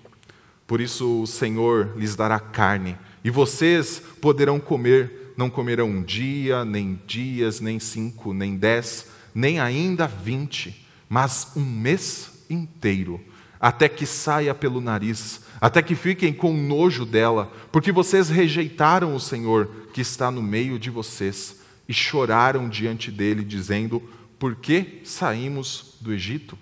Por 0.67 0.81
isso 0.81 1.23
o 1.23 1.27
Senhor 1.27 1.95
lhes 1.97 2.15
dará 2.15 2.39
carne, 2.39 2.97
e 3.25 3.31
vocês 3.31 4.03
poderão 4.21 4.61
comer, 4.61 5.33
não 5.37 5.49
comerão 5.49 5.89
um 5.89 6.03
dia, 6.03 6.65
nem 6.65 7.01
dias, 7.07 7.59
nem 7.59 7.81
cinco, 7.81 8.35
nem 8.35 8.57
dez, 8.57 9.07
nem 9.35 9.59
ainda 9.59 10.07
vinte 10.07 10.88
mas 11.09 11.53
um 11.57 11.65
mês 11.65 12.45
inteiro, 12.51 13.21
até 13.61 13.89
que 13.89 14.07
saia 14.07 14.55
pelo 14.55 14.81
nariz, 14.81 15.41
até 15.61 15.83
que 15.83 15.95
fiquem 15.95 16.33
com 16.33 16.53
nojo 16.53 17.05
dela, 17.05 17.53
porque 17.73 17.91
vocês 17.91 18.29
rejeitaram 18.29 19.15
o 19.15 19.21
Senhor 19.21 19.69
que 19.93 20.01
está 20.01 20.31
no 20.31 20.43
meio 20.43 20.79
de 20.79 20.91
vocês 20.91 21.61
e 21.89 21.93
choraram 21.93 22.69
diante 22.69 23.11
dele, 23.11 23.43
dizendo: 23.43 24.03
Por 24.39 24.55
que 24.57 25.01
saímos 25.05 25.97
do 26.01 26.13
Egito? 26.13 26.57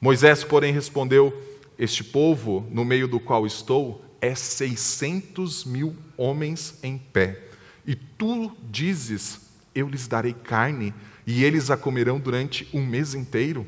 Moisés, 0.00 0.44
porém, 0.44 0.72
respondeu: 0.72 1.36
Este 1.78 2.02
povo, 2.02 2.66
no 2.70 2.84
meio 2.84 3.08
do 3.08 3.20
qual 3.20 3.46
estou, 3.46 4.04
é 4.20 4.34
seiscentos 4.34 5.64
mil 5.64 5.96
homens 6.16 6.78
em 6.82 6.96
pé. 6.96 7.48
E 7.86 7.94
tu 7.94 8.52
dizes: 8.70 9.40
Eu 9.74 9.88
lhes 9.88 10.06
darei 10.06 10.32
carne 10.32 10.94
e 11.26 11.44
eles 11.44 11.70
a 11.70 11.76
comerão 11.76 12.18
durante 12.18 12.68
um 12.72 12.84
mês 12.84 13.14
inteiro? 13.14 13.66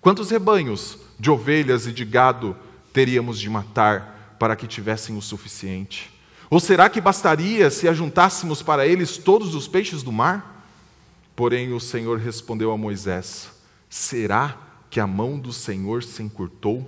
Quantos 0.00 0.30
rebanhos 0.30 0.98
de 1.18 1.30
ovelhas 1.30 1.86
e 1.86 1.92
de 1.92 2.04
gado 2.04 2.56
teríamos 2.92 3.38
de 3.38 3.48
matar 3.48 4.36
para 4.38 4.56
que 4.56 4.66
tivessem 4.66 5.16
o 5.16 5.22
suficiente? 5.22 6.10
Ou 6.50 6.60
será 6.60 6.90
que 6.90 7.00
bastaria 7.00 7.70
se 7.70 7.88
ajuntássemos 7.88 8.62
para 8.62 8.86
eles 8.86 9.16
todos 9.16 9.54
os 9.54 9.66
peixes 9.66 10.02
do 10.02 10.12
mar? 10.12 10.66
Porém, 11.34 11.72
o 11.72 11.80
Senhor 11.80 12.18
respondeu 12.18 12.70
a 12.72 12.76
Moisés: 12.76 13.50
Será 13.88 14.58
que 14.90 15.00
a 15.00 15.06
mão 15.06 15.38
do 15.38 15.52
Senhor 15.52 16.02
se 16.02 16.22
encurtou? 16.22 16.86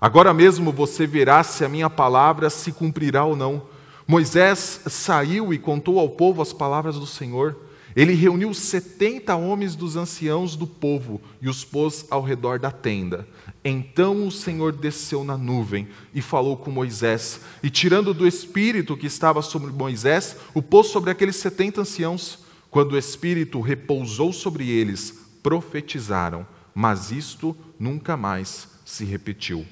Agora 0.00 0.32
mesmo 0.32 0.72
você 0.72 1.06
verá 1.06 1.42
se 1.42 1.64
a 1.64 1.68
minha 1.68 1.90
palavra 1.90 2.48
se 2.48 2.72
cumprirá 2.72 3.24
ou 3.24 3.34
não. 3.34 3.66
Moisés 4.06 4.80
saiu 4.86 5.52
e 5.52 5.58
contou 5.58 5.98
ao 5.98 6.08
povo 6.08 6.40
as 6.40 6.52
palavras 6.52 6.96
do 6.96 7.06
Senhor. 7.06 7.56
Ele 7.94 8.14
reuniu 8.14 8.54
setenta 8.54 9.34
homens 9.34 9.74
dos 9.74 9.96
anciãos 9.96 10.54
do 10.54 10.66
povo 10.66 11.20
e 11.42 11.48
os 11.48 11.64
pôs 11.64 12.06
ao 12.08 12.22
redor 12.22 12.58
da 12.58 12.70
tenda. 12.70 13.26
Então 13.64 14.26
o 14.26 14.30
Senhor 14.30 14.72
desceu 14.72 15.24
na 15.24 15.36
nuvem 15.36 15.88
e 16.14 16.22
falou 16.22 16.56
com 16.56 16.70
Moisés, 16.70 17.40
e 17.62 17.68
tirando 17.68 18.14
do 18.14 18.26
espírito 18.26 18.96
que 18.96 19.06
estava 19.06 19.42
sobre 19.42 19.72
Moisés, 19.72 20.36
o 20.54 20.62
pôs 20.62 20.86
sobre 20.86 21.10
aqueles 21.10 21.36
setenta 21.36 21.80
anciãos. 21.80 22.38
Quando 22.70 22.92
o 22.92 22.98
espírito 22.98 23.60
repousou 23.60 24.32
sobre 24.32 24.68
eles, 24.68 25.12
profetizaram, 25.42 26.46
mas 26.72 27.10
isto 27.10 27.56
nunca 27.78 28.16
mais 28.16 28.68
se 28.84 29.04
repetiu. 29.04 29.66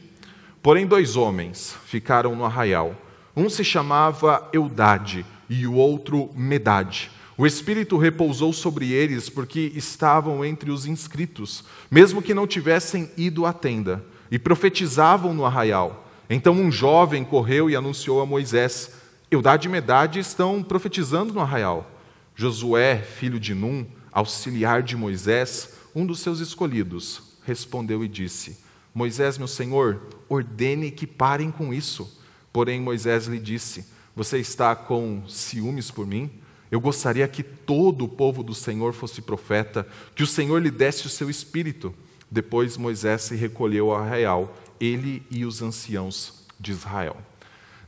Porém, 0.60 0.84
dois 0.84 1.14
homens 1.14 1.76
ficaram 1.86 2.34
no 2.34 2.44
arraial. 2.44 2.96
Um 3.36 3.48
se 3.48 3.62
chamava 3.62 4.48
Eudade 4.52 5.24
e 5.48 5.64
o 5.64 5.74
outro 5.74 6.30
Medade 6.34 7.12
o 7.38 7.46
Espírito 7.46 7.96
repousou 7.96 8.52
sobre 8.52 8.90
eles 8.90 9.30
porque 9.30 9.72
estavam 9.76 10.44
entre 10.44 10.72
os 10.72 10.86
inscritos, 10.86 11.62
mesmo 11.88 12.20
que 12.20 12.34
não 12.34 12.48
tivessem 12.48 13.08
ido 13.16 13.46
à 13.46 13.52
tenda, 13.52 14.04
e 14.28 14.40
profetizavam 14.40 15.32
no 15.32 15.44
arraial. 15.44 16.10
Então 16.28 16.52
um 16.52 16.68
jovem 16.68 17.24
correu 17.24 17.70
e 17.70 17.76
anunciou 17.76 18.20
a 18.20 18.26
Moisés: 18.26 18.90
Eudade 19.30 19.68
e 19.68 19.70
Medade 19.70 20.18
estão 20.18 20.64
profetizando 20.64 21.32
no 21.32 21.40
arraial. 21.40 21.88
Josué, 22.34 22.98
filho 22.98 23.38
de 23.38 23.54
Num, 23.54 23.86
auxiliar 24.10 24.82
de 24.82 24.96
Moisés, 24.96 25.74
um 25.94 26.04
dos 26.04 26.18
seus 26.18 26.40
escolhidos, 26.40 27.22
respondeu 27.46 28.02
e 28.02 28.08
disse: 28.08 28.58
Moisés, 28.92 29.38
meu 29.38 29.46
senhor, 29.46 30.02
ordene 30.28 30.90
que 30.90 31.06
parem 31.06 31.52
com 31.52 31.72
isso. 31.72 32.20
Porém, 32.52 32.80
Moisés 32.80 33.26
lhe 33.28 33.38
disse: 33.38 33.86
Você 34.16 34.38
está 34.38 34.74
com 34.74 35.22
ciúmes 35.28 35.88
por 35.88 36.04
mim? 36.04 36.28
Eu 36.70 36.80
gostaria 36.80 37.26
que 37.26 37.42
todo 37.42 38.04
o 38.04 38.08
povo 38.08 38.42
do 38.42 38.54
Senhor 38.54 38.92
fosse 38.92 39.22
profeta, 39.22 39.86
que 40.14 40.22
o 40.22 40.26
Senhor 40.26 40.60
lhe 40.60 40.70
desse 40.70 41.06
o 41.06 41.10
seu 41.10 41.30
espírito. 41.30 41.94
Depois 42.30 42.76
Moisés 42.76 43.22
se 43.22 43.34
recolheu 43.34 43.90
ao 43.90 44.02
arraial, 44.02 44.54
ele 44.78 45.22
e 45.30 45.44
os 45.44 45.62
anciãos 45.62 46.46
de 46.60 46.72
Israel. 46.72 47.16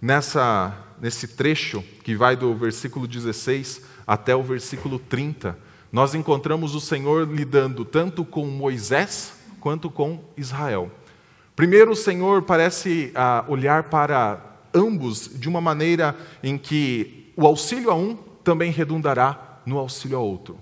Nessa, 0.01 0.75
nesse 1.01 1.29
trecho, 1.29 1.85
que 2.03 2.15
vai 2.15 2.35
do 2.35 2.55
versículo 2.55 3.07
16 3.07 3.83
até 4.07 4.35
o 4.35 4.43
versículo 4.43 4.99
30, 4.99 5.59
nós 5.93 6.15
encontramos 6.15 6.75
o 6.75 6.81
Senhor 6.81 7.29
lidando 7.31 7.85
tanto 7.85 8.25
com 8.25 8.47
Moisés 8.47 9.35
quanto 9.61 9.91
com 9.91 10.25
Israel. 10.37 10.91
Primeiro, 11.55 11.91
o 11.91 11.97
Senhor 11.97 12.43
parece 12.43 13.13
ah, 13.15 13.45
olhar 13.47 13.85
para 13.85 14.41
ambos 14.73 15.31
de 15.35 15.49
uma 15.49 15.61
maneira 15.61 16.17
em 16.43 16.57
que 16.57 17.31
o 17.37 17.47
auxílio 17.47 17.91
a 17.91 17.95
um 17.95 18.30
também 18.43 18.71
redundará 18.71 19.61
no 19.67 19.79
auxílio 19.79 20.19
a 20.19 20.21
outro. 20.21 20.59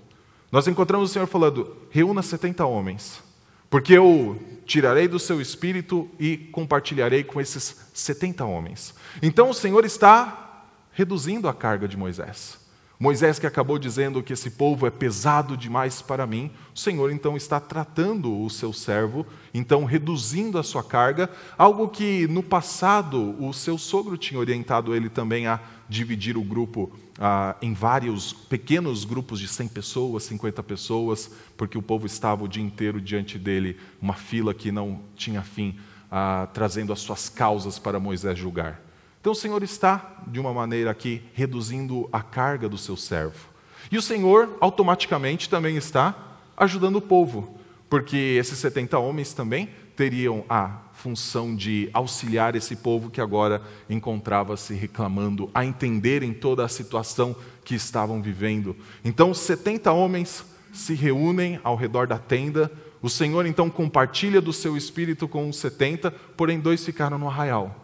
Nós 0.51 0.67
encontramos 0.67 1.09
o 1.09 1.13
Senhor 1.13 1.27
falando: 1.27 1.75
reúna 1.89 2.21
70 2.21 2.65
homens, 2.65 3.21
porque 3.69 3.93
eu 3.93 4.39
tirarei 4.65 5.07
do 5.07 5.19
seu 5.19 5.41
espírito 5.41 6.09
e 6.19 6.37
compartilharei 6.37 7.23
com 7.23 7.41
esses 7.41 7.89
70 7.93 8.45
homens. 8.45 8.93
Então 9.21 9.49
o 9.49 9.53
Senhor 9.53 9.83
está 9.85 10.65
reduzindo 10.91 11.47
a 11.47 11.53
carga 11.53 11.87
de 11.87 11.97
Moisés. 11.97 12.58
Moisés, 13.01 13.39
que 13.39 13.47
acabou 13.47 13.79
dizendo 13.79 14.21
que 14.21 14.33
esse 14.33 14.51
povo 14.51 14.85
é 14.85 14.91
pesado 14.91 15.55
demais 15.55 16.01
para 16.01 16.27
mim, 16.27 16.51
o 16.75 16.77
Senhor 16.77 17.09
então 17.13 17.37
está 17.37 17.57
tratando 17.57 18.43
o 18.43 18.49
seu 18.49 18.73
servo, 18.73 19.25
então 19.53 19.85
reduzindo 19.85 20.57
a 20.59 20.63
sua 20.63 20.83
carga, 20.83 21.29
algo 21.57 21.87
que 21.87 22.27
no 22.27 22.43
passado 22.43 23.41
o 23.41 23.53
seu 23.53 23.77
sogro 23.77 24.17
tinha 24.17 24.37
orientado 24.37 24.93
ele 24.93 25.07
também 25.07 25.47
a 25.47 25.61
dividir 25.87 26.35
o 26.35 26.43
grupo 26.43 26.91
ah, 27.17 27.55
em 27.61 27.73
vários 27.73 28.33
pequenos 28.33 29.05
grupos 29.05 29.39
de 29.39 29.47
100 29.47 29.69
pessoas, 29.69 30.23
50 30.23 30.61
pessoas, 30.61 31.31
porque 31.55 31.77
o 31.77 31.81
povo 31.81 32.05
estava 32.05 32.43
o 32.43 32.49
dia 32.49 32.61
inteiro 32.61 32.99
diante 32.99 33.39
dele, 33.39 33.77
uma 34.01 34.13
fila 34.13 34.53
que 34.53 34.73
não 34.73 34.99
tinha 35.15 35.41
fim, 35.41 35.79
ah, 36.11 36.49
trazendo 36.53 36.91
as 36.91 36.99
suas 36.99 37.29
causas 37.29 37.79
para 37.79 37.97
Moisés 37.97 38.37
julgar. 38.37 38.88
Então 39.19 39.33
o 39.33 39.35
Senhor 39.35 39.61
está, 39.63 40.23
de 40.27 40.39
uma 40.39 40.53
maneira 40.53 40.89
aqui, 40.91 41.21
reduzindo 41.33 42.07
a 42.11 42.21
carga 42.21 42.69
do 42.69 42.77
seu 42.77 42.95
servo. 42.95 43.49
E 43.91 43.97
o 43.97 44.01
Senhor, 44.01 44.57
automaticamente, 44.61 45.49
também 45.49 45.75
está 45.75 46.15
ajudando 46.55 46.97
o 46.97 47.01
povo, 47.01 47.57
porque 47.89 48.37
esses 48.39 48.57
70 48.59 48.97
homens 48.99 49.33
também 49.33 49.69
teriam 49.95 50.45
a 50.47 50.77
função 50.93 51.55
de 51.55 51.89
auxiliar 51.93 52.55
esse 52.55 52.75
povo 52.75 53.09
que 53.09 53.19
agora 53.19 53.61
encontrava-se 53.89 54.73
reclamando, 54.73 55.49
a 55.53 55.65
entenderem 55.65 56.33
toda 56.33 56.63
a 56.63 56.69
situação 56.69 57.35
que 57.65 57.75
estavam 57.75 58.21
vivendo. 58.21 58.75
Então, 59.03 59.31
os 59.31 59.39
70 59.39 59.91
homens 59.91 60.45
se 60.71 60.93
reúnem 60.93 61.59
ao 61.63 61.75
redor 61.75 62.07
da 62.07 62.17
tenda. 62.17 62.71
O 63.01 63.09
Senhor 63.09 63.45
então 63.45 63.69
compartilha 63.69 64.39
do 64.39 64.53
seu 64.53 64.77
espírito 64.77 65.27
com 65.27 65.49
os 65.49 65.57
70, 65.57 66.11
porém 66.11 66.59
dois 66.59 66.85
ficaram 66.85 67.17
no 67.17 67.27
arraial. 67.27 67.78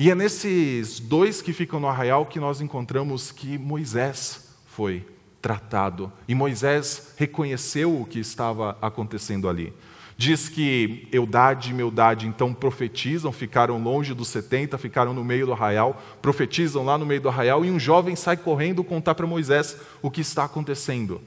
E 0.00 0.10
é 0.10 0.14
nesses 0.14 0.98
dois 0.98 1.42
que 1.42 1.52
ficam 1.52 1.78
no 1.78 1.86
arraial 1.86 2.24
que 2.24 2.40
nós 2.40 2.62
encontramos 2.62 3.30
que 3.30 3.58
Moisés 3.58 4.48
foi 4.64 5.06
tratado. 5.42 6.10
E 6.26 6.34
Moisés 6.34 7.12
reconheceu 7.18 8.00
o 8.00 8.06
que 8.06 8.18
estava 8.18 8.78
acontecendo 8.80 9.46
ali. 9.46 9.74
Diz 10.16 10.48
que 10.48 11.06
Eudade 11.12 11.68
e 11.68 11.74
Meudade 11.74 12.26
então 12.26 12.54
profetizam, 12.54 13.30
ficaram 13.30 13.76
longe 13.82 14.14
dos 14.14 14.28
70, 14.28 14.78
ficaram 14.78 15.12
no 15.12 15.22
meio 15.22 15.44
do 15.44 15.52
arraial, 15.52 16.02
profetizam 16.22 16.82
lá 16.82 16.96
no 16.96 17.04
meio 17.04 17.20
do 17.20 17.28
arraial, 17.28 17.62
e 17.62 17.70
um 17.70 17.78
jovem 17.78 18.16
sai 18.16 18.38
correndo 18.38 18.82
contar 18.82 19.14
para 19.14 19.26
Moisés 19.26 19.76
o 20.00 20.10
que 20.10 20.22
está 20.22 20.44
acontecendo. 20.44 21.20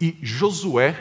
E 0.00 0.16
Josué, 0.22 0.98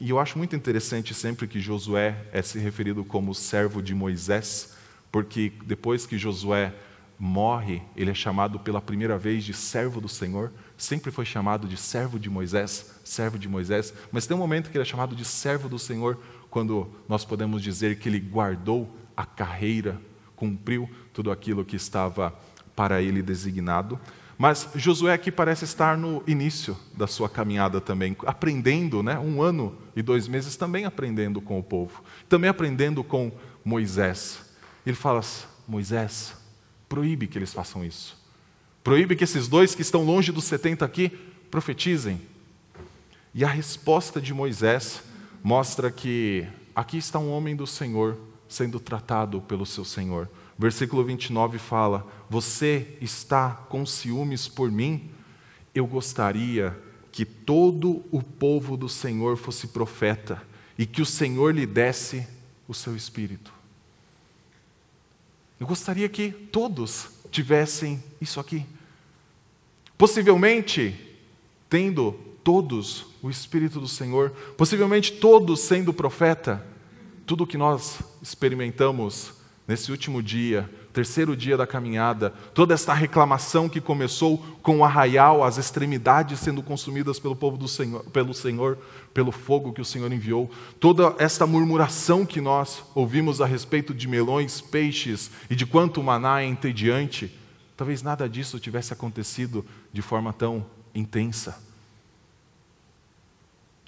e 0.00 0.10
eu 0.10 0.18
acho 0.18 0.36
muito 0.36 0.56
interessante 0.56 1.14
sempre 1.14 1.46
que 1.46 1.60
Josué 1.60 2.16
é 2.32 2.42
se 2.42 2.58
referido 2.58 3.04
como 3.04 3.32
servo 3.36 3.80
de 3.80 3.94
Moisés, 3.94 4.73
porque 5.14 5.52
depois 5.64 6.06
que 6.06 6.18
Josué 6.18 6.74
morre, 7.16 7.80
ele 7.94 8.10
é 8.10 8.14
chamado 8.14 8.58
pela 8.58 8.80
primeira 8.80 9.16
vez 9.16 9.44
de 9.44 9.54
servo 9.54 10.00
do 10.00 10.08
Senhor, 10.08 10.50
sempre 10.76 11.12
foi 11.12 11.24
chamado 11.24 11.68
de 11.68 11.76
servo 11.76 12.18
de 12.18 12.28
Moisés, 12.28 12.96
servo 13.04 13.38
de 13.38 13.48
Moisés, 13.48 13.94
mas 14.10 14.26
tem 14.26 14.36
um 14.36 14.40
momento 14.40 14.72
que 14.72 14.76
ele 14.76 14.82
é 14.82 14.84
chamado 14.84 15.14
de 15.14 15.24
servo 15.24 15.68
do 15.68 15.78
Senhor, 15.78 16.18
quando 16.50 16.90
nós 17.08 17.24
podemos 17.24 17.62
dizer 17.62 17.96
que 18.00 18.08
ele 18.08 18.18
guardou 18.18 18.92
a 19.16 19.24
carreira, 19.24 20.00
cumpriu 20.34 20.90
tudo 21.12 21.30
aquilo 21.30 21.64
que 21.64 21.76
estava 21.76 22.36
para 22.74 23.00
ele 23.00 23.22
designado. 23.22 24.00
Mas 24.36 24.68
Josué 24.74 25.12
aqui 25.12 25.30
parece 25.30 25.64
estar 25.64 25.96
no 25.96 26.24
início 26.26 26.76
da 26.92 27.06
sua 27.06 27.28
caminhada 27.28 27.80
também, 27.80 28.16
aprendendo, 28.26 29.00
né? 29.00 29.16
um 29.16 29.40
ano 29.40 29.76
e 29.94 30.02
dois 30.02 30.26
meses 30.26 30.56
também 30.56 30.84
aprendendo 30.84 31.40
com 31.40 31.56
o 31.56 31.62
povo, 31.62 32.02
também 32.28 32.50
aprendendo 32.50 33.04
com 33.04 33.30
Moisés. 33.64 34.43
Ele 34.84 34.96
fala: 34.96 35.20
Moisés, 35.66 36.34
proíbe 36.88 37.26
que 37.26 37.38
eles 37.38 37.52
façam 37.52 37.84
isso. 37.84 38.16
Proíbe 38.82 39.16
que 39.16 39.24
esses 39.24 39.48
dois 39.48 39.74
que 39.74 39.82
estão 39.82 40.04
longe 40.04 40.30
dos 40.30 40.44
70 40.44 40.84
aqui 40.84 41.08
profetizem. 41.50 42.20
E 43.34 43.44
a 43.44 43.48
resposta 43.48 44.20
de 44.20 44.34
Moisés 44.34 45.02
mostra 45.42 45.90
que 45.90 46.46
aqui 46.74 46.98
está 46.98 47.18
um 47.18 47.30
homem 47.30 47.56
do 47.56 47.66
Senhor 47.66 48.18
sendo 48.48 48.78
tratado 48.78 49.40
pelo 49.40 49.64
seu 49.64 49.84
Senhor. 49.84 50.28
Versículo 50.58 51.02
29 51.02 51.58
fala: 51.58 52.06
Você 52.28 52.98
está 53.00 53.50
com 53.68 53.86
ciúmes 53.86 54.48
por 54.48 54.70
mim? 54.70 55.10
Eu 55.74 55.86
gostaria 55.86 56.76
que 57.10 57.24
todo 57.24 58.04
o 58.10 58.20
povo 58.20 58.76
do 58.76 58.88
Senhor 58.88 59.36
fosse 59.36 59.68
profeta 59.68 60.42
e 60.76 60.84
que 60.84 61.00
o 61.00 61.06
Senhor 61.06 61.54
lhe 61.54 61.64
desse 61.64 62.26
o 62.66 62.74
seu 62.74 62.96
espírito. 62.96 63.53
Eu 65.58 65.66
gostaria 65.66 66.08
que 66.08 66.30
todos 66.30 67.08
tivessem 67.30 68.02
isso 68.20 68.40
aqui. 68.40 68.66
Possivelmente, 69.96 70.94
tendo 71.68 72.12
todos 72.42 73.06
o 73.22 73.30
Espírito 73.30 73.80
do 73.80 73.88
Senhor, 73.88 74.30
possivelmente 74.56 75.12
todos 75.12 75.60
sendo 75.60 75.94
profeta, 75.94 76.64
tudo 77.24 77.44
o 77.44 77.46
que 77.46 77.56
nós 77.56 78.00
experimentamos 78.22 79.32
nesse 79.66 79.90
último 79.90 80.22
dia, 80.22 80.70
terceiro 80.94 81.36
dia 81.36 81.56
da 81.56 81.66
caminhada, 81.66 82.30
toda 82.54 82.72
esta 82.72 82.94
reclamação 82.94 83.68
que 83.68 83.80
começou 83.80 84.38
com 84.62 84.78
o 84.78 84.84
arraial, 84.84 85.42
as 85.42 85.58
extremidades 85.58 86.38
sendo 86.38 86.62
consumidas 86.62 87.18
pelo 87.18 87.34
povo 87.34 87.56
do 87.56 87.66
Senhor, 87.66 88.04
pelo 88.04 88.32
Senhor, 88.32 88.78
pelo 89.12 89.32
fogo 89.32 89.72
que 89.72 89.80
o 89.80 89.84
Senhor 89.84 90.10
enviou, 90.12 90.48
toda 90.78 91.16
esta 91.18 91.48
murmuração 91.48 92.24
que 92.24 92.40
nós 92.40 92.84
ouvimos 92.94 93.40
a 93.40 93.46
respeito 93.46 93.92
de 93.92 94.06
melões, 94.06 94.60
peixes 94.60 95.32
e 95.50 95.56
de 95.56 95.66
quanto 95.66 96.00
maná 96.00 96.42
é 96.42 96.46
entediante, 96.46 97.36
talvez 97.76 98.00
nada 98.00 98.28
disso 98.28 98.60
tivesse 98.60 98.92
acontecido 98.92 99.66
de 99.92 100.00
forma 100.00 100.32
tão 100.32 100.64
intensa. 100.94 101.60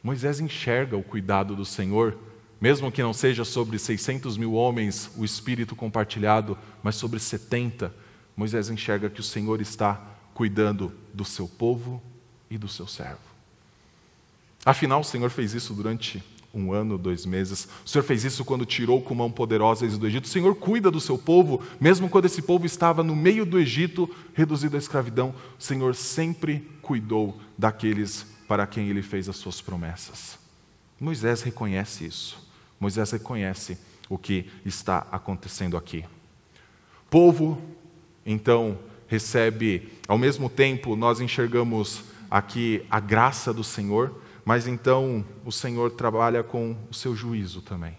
Moisés 0.02 0.40
enxerga 0.40 0.96
o 0.96 1.04
cuidado 1.04 1.54
do 1.54 1.64
Senhor 1.64 2.18
mesmo 2.60 2.90
que 2.90 3.02
não 3.02 3.12
seja 3.12 3.44
sobre 3.44 3.78
600 3.78 4.36
mil 4.36 4.54
homens 4.54 5.10
o 5.16 5.24
Espírito 5.24 5.76
compartilhado, 5.76 6.56
mas 6.82 6.96
sobre 6.96 7.20
70, 7.20 7.94
Moisés 8.36 8.70
enxerga 8.70 9.10
que 9.10 9.20
o 9.20 9.24
Senhor 9.24 9.60
está 9.60 10.00
cuidando 10.32 10.92
do 11.12 11.24
seu 11.24 11.48
povo 11.48 12.02
e 12.50 12.58
do 12.58 12.68
seu 12.68 12.86
servo. 12.86 13.20
Afinal, 14.64 15.00
o 15.00 15.04
Senhor 15.04 15.30
fez 15.30 15.54
isso 15.54 15.72
durante 15.72 16.22
um 16.52 16.72
ano, 16.72 16.96
dois 16.96 17.26
meses. 17.26 17.68
O 17.84 17.88
Senhor 17.88 18.02
fez 18.02 18.24
isso 18.24 18.44
quando 18.44 18.64
tirou 18.64 19.00
com 19.02 19.14
mão 19.14 19.30
poderosa 19.30 19.84
eles 19.84 19.98
do 19.98 20.06
Egito. 20.06 20.24
O 20.24 20.28
Senhor 20.28 20.54
cuida 20.54 20.90
do 20.90 21.00
seu 21.00 21.18
povo, 21.18 21.62
mesmo 21.78 22.08
quando 22.08 22.24
esse 22.24 22.42
povo 22.42 22.64
estava 22.64 23.02
no 23.02 23.14
meio 23.14 23.44
do 23.44 23.58
Egito, 23.58 24.08
reduzido 24.34 24.76
à 24.76 24.78
escravidão. 24.78 25.34
O 25.58 25.62
Senhor 25.62 25.94
sempre 25.94 26.66
cuidou 26.80 27.38
daqueles 27.56 28.26
para 28.48 28.66
quem 28.66 28.88
ele 28.88 29.02
fez 29.02 29.28
as 29.28 29.36
suas 29.36 29.60
promessas. 29.60 30.38
Moisés 30.98 31.42
reconhece 31.42 32.06
isso. 32.06 32.45
Moisés 32.78 33.10
reconhece 33.10 33.78
o 34.08 34.18
que 34.18 34.50
está 34.64 35.06
acontecendo 35.10 35.76
aqui. 35.76 36.04
O 37.06 37.10
povo, 37.10 37.60
então, 38.24 38.78
recebe, 39.06 39.88
ao 40.06 40.18
mesmo 40.18 40.48
tempo, 40.48 40.96
nós 40.96 41.20
enxergamos 41.20 42.04
aqui 42.30 42.84
a 42.90 43.00
graça 43.00 43.52
do 43.52 43.64
Senhor, 43.64 44.20
mas 44.44 44.66
então 44.66 45.24
o 45.44 45.52
Senhor 45.52 45.90
trabalha 45.92 46.42
com 46.42 46.76
o 46.90 46.94
seu 46.94 47.14
juízo 47.16 47.60
também. 47.62 47.96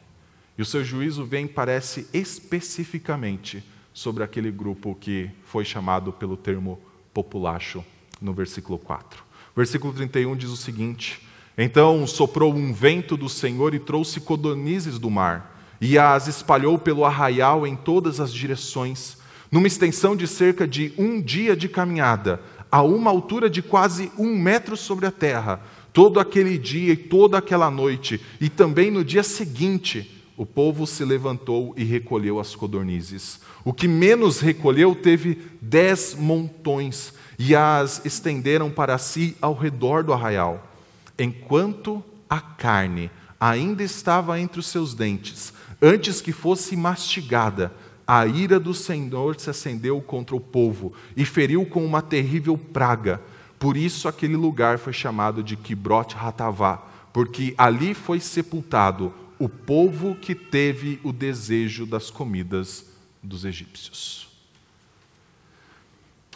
E 0.57 0.61
o 0.61 0.65
seu 0.65 0.83
juízo 0.83 1.25
vem, 1.25 1.47
parece, 1.47 2.07
especificamente 2.13 3.63
sobre 3.93 4.23
aquele 4.23 4.51
grupo 4.51 4.95
que 4.95 5.29
foi 5.43 5.65
chamado 5.65 6.11
pelo 6.11 6.37
termo 6.37 6.79
populacho 7.13 7.83
no 8.21 8.33
versículo 8.33 8.77
4. 8.79 9.23
Versículo 9.55 9.93
31 9.93 10.35
diz 10.35 10.49
o 10.49 10.57
seguinte: 10.57 11.26
então 11.57 12.05
soprou 12.05 12.53
um 12.53 12.71
vento 12.71 13.17
do 13.17 13.27
Senhor 13.27 13.73
e 13.73 13.79
trouxe 13.79 14.19
codornizes 14.19 14.99
do 14.99 15.09
mar, 15.09 15.57
e 15.81 15.97
as 15.97 16.27
espalhou 16.27 16.77
pelo 16.77 17.03
arraial 17.03 17.65
em 17.65 17.75
todas 17.75 18.19
as 18.19 18.31
direções, 18.31 19.17
numa 19.51 19.67
extensão 19.67 20.15
de 20.15 20.27
cerca 20.27 20.67
de 20.67 20.93
um 20.97 21.21
dia 21.21 21.55
de 21.55 21.67
caminhada, 21.67 22.41
a 22.71 22.81
uma 22.81 23.09
altura 23.09 23.49
de 23.49 23.61
quase 23.61 24.11
um 24.17 24.37
metro 24.37 24.75
sobre 24.75 25.05
a 25.05 25.11
terra. 25.11 25.61
Todo 25.93 26.19
aquele 26.19 26.57
dia 26.57 26.93
e 26.93 26.97
toda 26.97 27.37
aquela 27.37 27.71
noite, 27.71 28.21
e 28.39 28.49
também 28.49 28.91
no 28.91 29.03
dia 29.03 29.23
seguinte, 29.23 30.13
o 30.35 30.45
povo 30.45 30.85
se 30.85 31.03
levantou 31.03 31.73
e 31.75 31.83
recolheu 31.83 32.39
as 32.39 32.55
codornizes. 32.55 33.39
O 33.65 33.73
que 33.73 33.87
menos 33.87 34.39
recolheu 34.39 34.93
teve 34.93 35.41
dez 35.59 36.13
montões, 36.13 37.13
e 37.39 37.55
as 37.55 38.05
estenderam 38.05 38.69
para 38.69 38.97
si 38.97 39.35
ao 39.41 39.55
redor 39.55 40.03
do 40.03 40.13
arraial, 40.13 40.66
enquanto 41.17 42.03
a 42.29 42.39
carne 42.39 43.09
ainda 43.39 43.83
estava 43.83 44.39
entre 44.39 44.59
os 44.59 44.67
seus 44.67 44.93
dentes, 44.93 45.53
antes 45.81 46.21
que 46.21 46.31
fosse 46.31 46.75
mastigada, 46.75 47.73
a 48.05 48.25
ira 48.25 48.59
do 48.59 48.73
Senhor 48.73 49.39
se 49.39 49.49
acendeu 49.49 50.01
contra 50.01 50.35
o 50.35 50.39
povo 50.39 50.93
e 51.15 51.25
feriu 51.25 51.65
com 51.65 51.85
uma 51.85 52.01
terrível 52.01 52.57
praga. 52.57 53.21
Por 53.59 53.75
isso 53.75 54.07
aquele 54.07 54.35
lugar 54.35 54.77
foi 54.77 54.93
chamado 54.93 55.43
de 55.43 55.57
Kibrot 55.57 56.15
Hatavá, 56.15 56.77
porque 57.11 57.53
ali 57.57 57.93
foi 57.93 58.19
sepultado 58.19 59.13
o 59.37 59.49
povo 59.49 60.15
que 60.15 60.33
teve 60.33 60.99
o 61.03 61.11
desejo 61.11 61.85
das 61.85 62.09
comidas 62.09 62.85
dos 63.21 63.43
egípcios. 63.43 64.29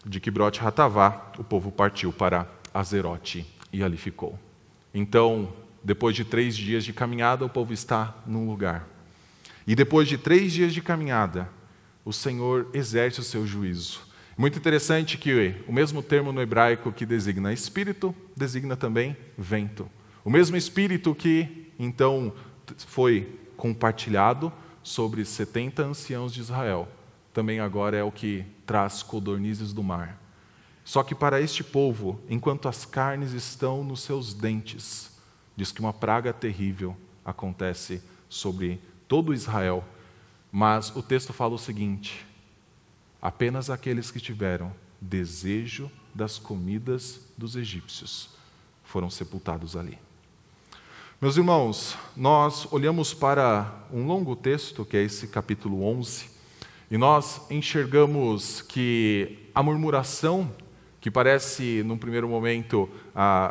De 0.05 0.19
Kibrot 0.19 0.59
Hatavá, 0.59 1.31
o 1.37 1.43
povo 1.43 1.71
partiu 1.71 2.11
para 2.11 2.47
Azerote 2.73 3.45
e 3.71 3.83
ali 3.83 3.97
ficou. 3.97 4.37
Então, 4.93 5.53
depois 5.83 6.15
de 6.15 6.25
três 6.25 6.55
dias 6.55 6.83
de 6.83 6.93
caminhada, 6.93 7.45
o 7.45 7.49
povo 7.49 7.73
está 7.73 8.15
num 8.25 8.47
lugar. 8.47 8.87
E 9.65 9.75
depois 9.75 10.07
de 10.07 10.17
três 10.17 10.51
dias 10.51 10.73
de 10.73 10.81
caminhada, 10.81 11.49
o 12.03 12.11
Senhor 12.11 12.67
exerce 12.73 13.19
o 13.19 13.23
seu 13.23 13.45
juízo. 13.45 14.01
Muito 14.37 14.57
interessante 14.57 15.17
que 15.17 15.55
o 15.67 15.73
mesmo 15.73 16.01
termo 16.01 16.31
no 16.31 16.41
hebraico 16.41 16.91
que 16.91 17.05
designa 17.05 17.53
espírito, 17.53 18.15
designa 18.35 18.75
também 18.75 19.15
vento. 19.37 19.89
O 20.23 20.29
mesmo 20.29 20.55
espírito 20.57 21.13
que, 21.13 21.71
então, 21.77 22.33
foi 22.87 23.39
compartilhado 23.55 24.51
sobre 24.83 25.23
70 25.23 25.83
anciãos 25.83 26.33
de 26.33 26.41
Israel, 26.41 26.87
também 27.33 27.59
agora 27.59 27.95
é 27.97 28.03
o 28.03 28.11
que 28.11 28.43
traz 28.65 29.03
codornizes 29.03 29.73
do 29.73 29.83
mar. 29.83 30.20
Só 30.91 31.03
que 31.03 31.15
para 31.15 31.39
este 31.39 31.63
povo, 31.63 32.19
enquanto 32.27 32.67
as 32.67 32.83
carnes 32.83 33.31
estão 33.31 33.81
nos 33.81 34.01
seus 34.01 34.33
dentes, 34.33 35.09
diz 35.55 35.71
que 35.71 35.79
uma 35.79 35.93
praga 35.93 36.33
terrível 36.33 36.97
acontece 37.23 38.03
sobre 38.27 38.77
todo 39.07 39.33
Israel. 39.33 39.85
Mas 40.51 40.93
o 40.93 41.01
texto 41.01 41.31
fala 41.31 41.53
o 41.53 41.57
seguinte: 41.57 42.27
apenas 43.21 43.69
aqueles 43.69 44.11
que 44.11 44.19
tiveram 44.19 44.75
desejo 44.99 45.89
das 46.13 46.37
comidas 46.37 47.21
dos 47.37 47.55
egípcios 47.55 48.31
foram 48.83 49.09
sepultados 49.09 49.77
ali. 49.77 49.97
Meus 51.21 51.37
irmãos, 51.37 51.97
nós 52.17 52.67
olhamos 52.69 53.13
para 53.13 53.85
um 53.93 54.05
longo 54.05 54.35
texto, 54.35 54.83
que 54.83 54.97
é 54.97 55.03
esse 55.03 55.29
capítulo 55.29 55.85
11, 55.85 56.29
e 56.91 56.97
nós 56.97 57.49
enxergamos 57.49 58.61
que 58.61 59.39
a 59.55 59.63
murmuração, 59.63 60.51
que 61.01 61.09
parece, 61.09 61.83
num 61.83 61.97
primeiro 61.97 62.29
momento, 62.29 62.87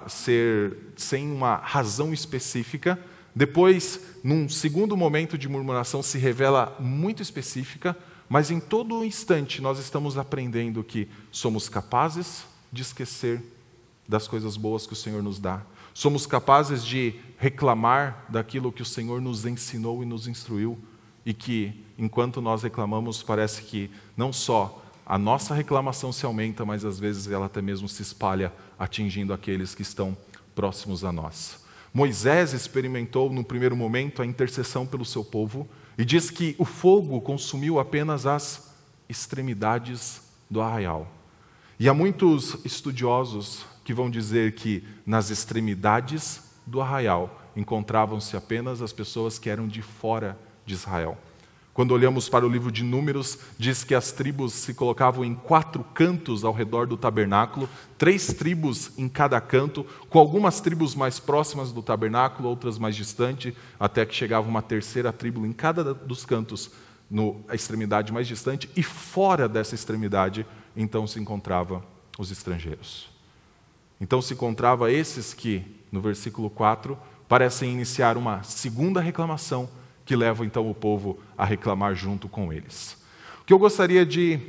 ser 0.09 0.77
sem 0.97 1.31
uma 1.31 1.57
razão 1.57 2.15
específica, 2.15 2.99
depois, 3.35 4.01
num 4.25 4.49
segundo 4.49 4.97
momento 4.97 5.37
de 5.37 5.49
murmuração, 5.49 6.03
se 6.03 6.17
revela 6.17 6.77
muito 6.81 7.23
específica, 7.23 7.97
mas 8.29 8.51
em 8.51 8.61
todo 8.61 9.05
instante 9.05 9.61
nós 9.61 9.79
estamos 9.79 10.17
aprendendo 10.17 10.85
que 10.85 11.09
somos 11.33 11.69
capazes 11.69 12.45
de 12.73 12.83
esquecer 12.83 13.43
das 14.09 14.29
coisas 14.29 14.57
boas 14.57 14.87
que 14.87 14.93
o 14.93 14.97
Senhor 14.97 15.23
nos 15.23 15.39
dá. 15.39 15.63
Somos 15.93 16.27
capazes 16.27 16.85
de 16.85 17.15
reclamar 17.37 18.27
daquilo 18.29 18.73
que 18.73 18.83
o 18.83 18.87
Senhor 18.87 19.21
nos 19.21 19.45
ensinou 19.45 20.03
e 20.03 20.07
nos 20.07 20.29
instruiu, 20.29 20.79
e 21.27 21.35
que, 21.35 21.85
enquanto 21.99 22.41
nós 22.41 22.63
reclamamos, 22.63 23.23
parece 23.23 23.63
que 23.63 23.91
não 24.17 24.33
só 24.33 24.85
a 25.11 25.19
nossa 25.19 25.53
reclamação 25.53 26.13
se 26.13 26.25
aumenta, 26.25 26.65
mas 26.65 26.85
às 26.85 27.01
vezes 27.01 27.27
ela 27.27 27.47
até 27.47 27.61
mesmo 27.61 27.89
se 27.89 28.01
espalha, 28.01 28.53
atingindo 28.79 29.33
aqueles 29.35 29.75
que 29.75 29.83
estão 29.83 30.17
próximos 30.55 31.03
a 31.03 31.11
nós. 31.11 31.65
Moisés 31.93 32.53
experimentou, 32.53 33.29
no 33.29 33.43
primeiro 33.43 33.75
momento, 33.75 34.23
a 34.23 34.27
intercessão 34.27 34.87
pelo 34.87 35.05
seu 35.05 35.25
povo 35.25 35.69
e 35.99 36.05
diz 36.05 36.31
que 36.31 36.55
o 36.59 36.65
fogo 36.65 37.21
consumiu 37.23 37.81
apenas 37.81 38.25
as 38.25 38.73
extremidades 39.09 40.23
do 40.49 40.61
arraial. 40.61 41.11
E 41.77 41.89
há 41.89 41.93
muitos 41.93 42.65
estudiosos 42.65 43.67
que 43.83 43.93
vão 43.93 44.09
dizer 44.09 44.53
que 44.53 44.85
nas 45.05 45.29
extremidades 45.29 46.53
do 46.65 46.81
arraial 46.81 47.43
encontravam-se 47.57 48.37
apenas 48.37 48.81
as 48.81 48.93
pessoas 48.93 49.41
que 49.41 49.51
eram 49.51 49.67
de 49.67 49.83
fora 49.83 50.39
de 50.65 50.75
Israel. 50.75 51.19
Quando 51.73 51.93
olhamos 51.93 52.29
para 52.29 52.45
o 52.45 52.49
livro 52.49 52.71
de 52.71 52.83
Números, 52.83 53.39
diz 53.57 53.85
que 53.85 53.95
as 53.95 54.11
tribos 54.11 54.53
se 54.53 54.75
colocavam 54.75 55.25
em 55.25 55.35
quatro 55.35 55.85
cantos 55.95 56.45
ao 56.45 56.53
redor 56.53 56.87
do 56.87 56.97
tabernáculo, 56.97 57.69
três 57.97 58.27
tribos 58.29 58.91
em 58.99 59.09
cada 59.09 59.41
canto, 59.41 59.87
com 60.09 60.19
algumas 60.19 60.61
tribos 60.61 60.97
mais 60.97 61.21
próximas 61.21 61.71
do 61.71 61.81
tabernáculo, 61.81 62.49
outras 62.49 62.77
mais 62.77 62.97
distantes, 62.97 63.55
até 63.79 64.05
que 64.05 64.15
chegava 64.15 64.49
uma 64.49 64.63
terceira 64.63 65.13
tribo 65.13 65.47
em 65.47 65.53
cada 65.53 65.95
dos 65.95 66.25
cantos, 66.25 66.73
na 67.09 67.55
extremidade 67.55 68.13
mais 68.13 68.27
distante, 68.27 68.69
e 68.75 68.83
fora 68.83 69.49
dessa 69.49 69.75
extremidade, 69.75 70.45
então 70.77 71.07
se 71.07 71.21
encontravam 71.21 71.83
os 72.19 72.33
estrangeiros. 72.33 73.09
Então 74.01 74.21
se 74.21 74.35
encontrava 74.35 74.91
esses 74.91 75.33
que, 75.33 75.65
no 75.93 76.01
versículo 76.01 76.51
4, 76.51 76.99
parecem 77.29 77.73
iniciar 77.73 78.17
uma 78.17 78.43
segunda 78.43 79.01
reclamação 79.01 79.69
que 80.11 80.17
leva 80.17 80.45
então 80.45 80.69
o 80.69 80.75
povo 80.75 81.21
a 81.39 81.45
reclamar 81.45 81.95
junto 81.95 82.29
com 82.29 82.53
eles. 82.53 82.97
O 83.43 83.45
que 83.45 83.53
eu 83.53 83.59
gostaria 83.61 84.05
de 84.05 84.41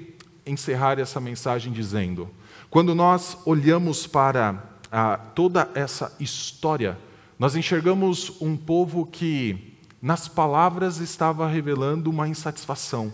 encerrar 0.43 0.97
essa 0.97 1.21
mensagem 1.21 1.71
dizendo: 1.71 2.27
quando 2.67 2.95
nós 2.95 3.37
olhamos 3.45 4.07
para 4.07 4.63
ah, 4.91 5.19
toda 5.35 5.69
essa 5.75 6.15
história, 6.19 6.97
nós 7.37 7.55
enxergamos 7.55 8.41
um 8.41 8.57
povo 8.57 9.05
que, 9.05 9.77
nas 10.01 10.27
palavras, 10.27 10.97
estava 10.97 11.47
revelando 11.47 12.09
uma 12.09 12.27
insatisfação, 12.27 13.13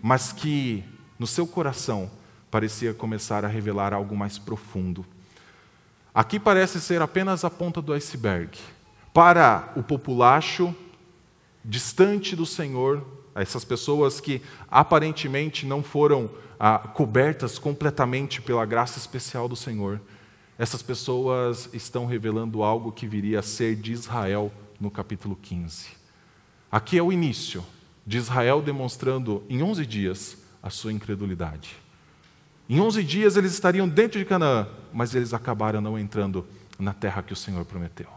mas 0.00 0.30
que, 0.30 0.84
no 1.18 1.26
seu 1.26 1.48
coração, 1.48 2.08
parecia 2.48 2.94
começar 2.94 3.44
a 3.44 3.48
revelar 3.48 3.92
algo 3.92 4.16
mais 4.16 4.38
profundo. 4.38 5.04
Aqui 6.14 6.38
parece 6.38 6.80
ser 6.80 7.02
apenas 7.02 7.44
a 7.44 7.50
ponta 7.50 7.82
do 7.82 7.92
iceberg. 7.92 8.56
Para 9.12 9.72
o 9.74 9.82
populacho 9.82 10.72
distante 11.68 12.34
do 12.34 12.46
Senhor, 12.46 13.06
essas 13.34 13.62
pessoas 13.62 14.20
que 14.20 14.40
aparentemente 14.70 15.66
não 15.66 15.82
foram 15.82 16.30
ah, 16.58 16.78
cobertas 16.78 17.58
completamente 17.58 18.40
pela 18.40 18.64
graça 18.64 18.98
especial 18.98 19.46
do 19.46 19.54
Senhor, 19.54 20.00
essas 20.58 20.82
pessoas 20.82 21.68
estão 21.74 22.06
revelando 22.06 22.62
algo 22.62 22.90
que 22.90 23.06
viria 23.06 23.40
a 23.40 23.42
ser 23.42 23.76
de 23.76 23.92
Israel 23.92 24.50
no 24.80 24.90
capítulo 24.90 25.36
15. 25.36 25.88
Aqui 26.72 26.96
é 26.96 27.02
o 27.02 27.12
início 27.12 27.64
de 28.06 28.16
Israel 28.16 28.62
demonstrando 28.62 29.44
em 29.48 29.62
11 29.62 29.84
dias 29.84 30.38
a 30.62 30.70
sua 30.70 30.92
incredulidade. 30.92 31.76
Em 32.66 32.80
11 32.80 33.04
dias 33.04 33.36
eles 33.36 33.52
estariam 33.52 33.86
dentro 33.86 34.18
de 34.18 34.24
Canaã, 34.24 34.66
mas 34.92 35.14
eles 35.14 35.34
acabaram 35.34 35.82
não 35.82 35.98
entrando 35.98 36.46
na 36.78 36.94
terra 36.94 37.22
que 37.22 37.32
o 37.32 37.36
Senhor 37.36 37.64
prometeu. 37.66 38.08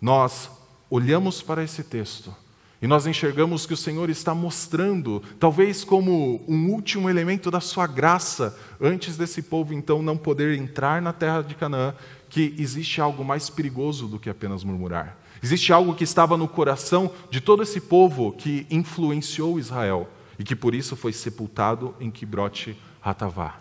Nós 0.00 0.50
olhamos 0.94 1.40
para 1.40 1.64
esse 1.64 1.82
texto 1.82 2.36
e 2.82 2.86
nós 2.86 3.06
enxergamos 3.06 3.64
que 3.64 3.72
o 3.72 3.76
Senhor 3.78 4.10
está 4.10 4.34
mostrando, 4.34 5.22
talvez 5.40 5.84
como 5.84 6.44
um 6.46 6.68
último 6.70 7.08
elemento 7.08 7.50
da 7.50 7.60
sua 7.60 7.86
graça, 7.86 8.58
antes 8.78 9.16
desse 9.16 9.40
povo 9.40 9.72
então 9.72 10.02
não 10.02 10.18
poder 10.18 10.58
entrar 10.58 11.00
na 11.00 11.12
terra 11.12 11.40
de 11.40 11.54
Canaã, 11.54 11.94
que 12.28 12.54
existe 12.58 13.00
algo 13.00 13.24
mais 13.24 13.48
perigoso 13.48 14.06
do 14.06 14.18
que 14.18 14.28
apenas 14.28 14.64
murmurar. 14.64 15.16
Existe 15.42 15.72
algo 15.72 15.94
que 15.94 16.04
estava 16.04 16.36
no 16.36 16.46
coração 16.46 17.10
de 17.30 17.40
todo 17.40 17.62
esse 17.62 17.80
povo 17.80 18.32
que 18.32 18.66
influenciou 18.70 19.58
Israel 19.58 20.10
e 20.38 20.44
que 20.44 20.54
por 20.54 20.74
isso 20.74 20.94
foi 20.94 21.14
sepultado 21.14 21.94
em 22.00 22.10
Quibrote 22.10 22.76
Hatavá. 23.02 23.60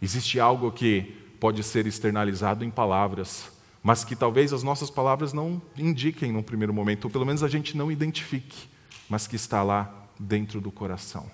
Existe 0.00 0.40
algo 0.40 0.72
que 0.72 1.02
pode 1.38 1.62
ser 1.62 1.86
externalizado 1.86 2.64
em 2.64 2.70
palavras, 2.70 3.55
mas 3.86 4.02
que 4.02 4.16
talvez 4.16 4.52
as 4.52 4.64
nossas 4.64 4.90
palavras 4.90 5.32
não 5.32 5.62
indiquem 5.78 6.32
num 6.32 6.42
primeiro 6.42 6.74
momento, 6.74 7.04
ou 7.04 7.10
pelo 7.10 7.24
menos 7.24 7.44
a 7.44 7.48
gente 7.48 7.76
não 7.76 7.88
identifique, 7.88 8.68
mas 9.08 9.28
que 9.28 9.36
está 9.36 9.62
lá 9.62 10.08
dentro 10.18 10.60
do 10.60 10.72
coração. 10.72 11.30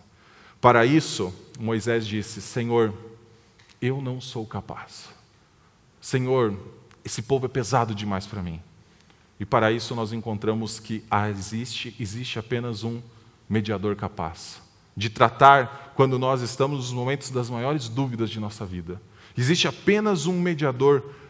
Para 0.60 0.84
isso, 0.84 1.34
Moisés 1.58 2.06
disse: 2.06 2.42
Senhor, 2.42 2.92
eu 3.80 4.02
não 4.02 4.20
sou 4.20 4.44
capaz. 4.44 5.08
Senhor, 5.98 6.54
esse 7.02 7.22
povo 7.22 7.46
é 7.46 7.48
pesado 7.48 7.94
demais 7.94 8.26
para 8.26 8.42
mim. 8.42 8.60
E 9.40 9.46
para 9.46 9.72
isso 9.72 9.94
nós 9.94 10.12
encontramos 10.12 10.78
que 10.78 11.02
existe, 11.30 11.96
existe 11.98 12.38
apenas 12.38 12.84
um 12.84 13.00
mediador 13.48 13.96
capaz 13.96 14.60
de 14.94 15.08
tratar 15.08 15.94
quando 15.96 16.18
nós 16.18 16.42
estamos 16.42 16.80
nos 16.80 16.92
momentos 16.92 17.30
das 17.30 17.48
maiores 17.48 17.88
dúvidas 17.88 18.28
de 18.28 18.38
nossa 18.38 18.66
vida. 18.66 19.00
Existe 19.38 19.66
apenas 19.66 20.26
um 20.26 20.38
mediador 20.38 21.02
capaz 21.02 21.21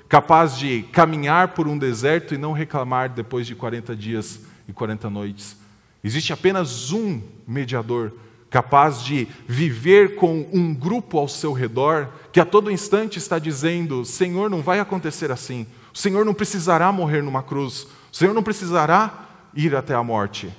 de 0.59 0.83
caminhar 0.93 1.49
por 1.49 1.67
um 1.67 1.79
deserto 1.79 2.35
e 2.35 2.39
não 2.39 2.53
reclamar 2.53 3.09
depois 3.09 3.47
de 3.47 3.55
40 3.55 3.97
dias 3.97 4.41
e 4.69 4.73
40 4.73 5.09
noites. 5.09 5.57
Existe 6.05 6.33
apenas 6.33 6.93
um 6.93 7.23
mediador 7.47 8.13
capaz 8.51 9.03
de 9.03 9.27
viver 9.49 10.17
com 10.17 10.47
um 10.53 10.75
grupo 10.75 11.17
ao 11.19 11.27
seu 11.27 11.55
redor 11.55 12.11
que 12.31 12.39
a 12.39 12.45
todo 12.45 12.71
instante 12.71 13.19
está 13.19 13.39
dizendo: 13.39 14.05
Senhor, 14.05 14.51
não 14.51 14.61
vai 14.61 14.81
acontecer 14.81 15.31
assim. 15.31 15.67
O 15.95 15.99
Senhor 15.99 16.27
não 16.27 16.35
precisará 16.35 16.93
morrer 16.93 17.23
numa 17.23 17.43
cruz. 17.43 17.87
O 18.13 18.17
Senhor 18.17 18.35
não 18.35 18.43
precisará 18.43 19.29
ir 19.55 19.75
até 19.75 19.95
a 19.95 20.03
morte. 20.03 20.53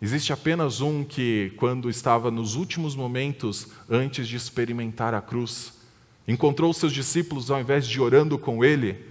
Existe 0.00 0.32
apenas 0.32 0.80
um 0.80 1.02
que, 1.02 1.52
quando 1.56 1.88
estava 1.88 2.30
nos 2.30 2.54
últimos 2.54 2.94
momentos 2.94 3.68
antes 3.88 4.28
de 4.28 4.36
experimentar 4.36 5.14
a 5.14 5.20
cruz, 5.20 5.77
encontrou 6.28 6.74
seus 6.74 6.92
discípulos, 6.92 7.50
ao 7.50 7.58
invés 7.58 7.88
de 7.88 7.98
orando 7.98 8.38
com 8.38 8.62
ele, 8.62 9.02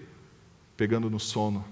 pegando 0.77 1.09
no 1.09 1.19
sono. 1.19 1.65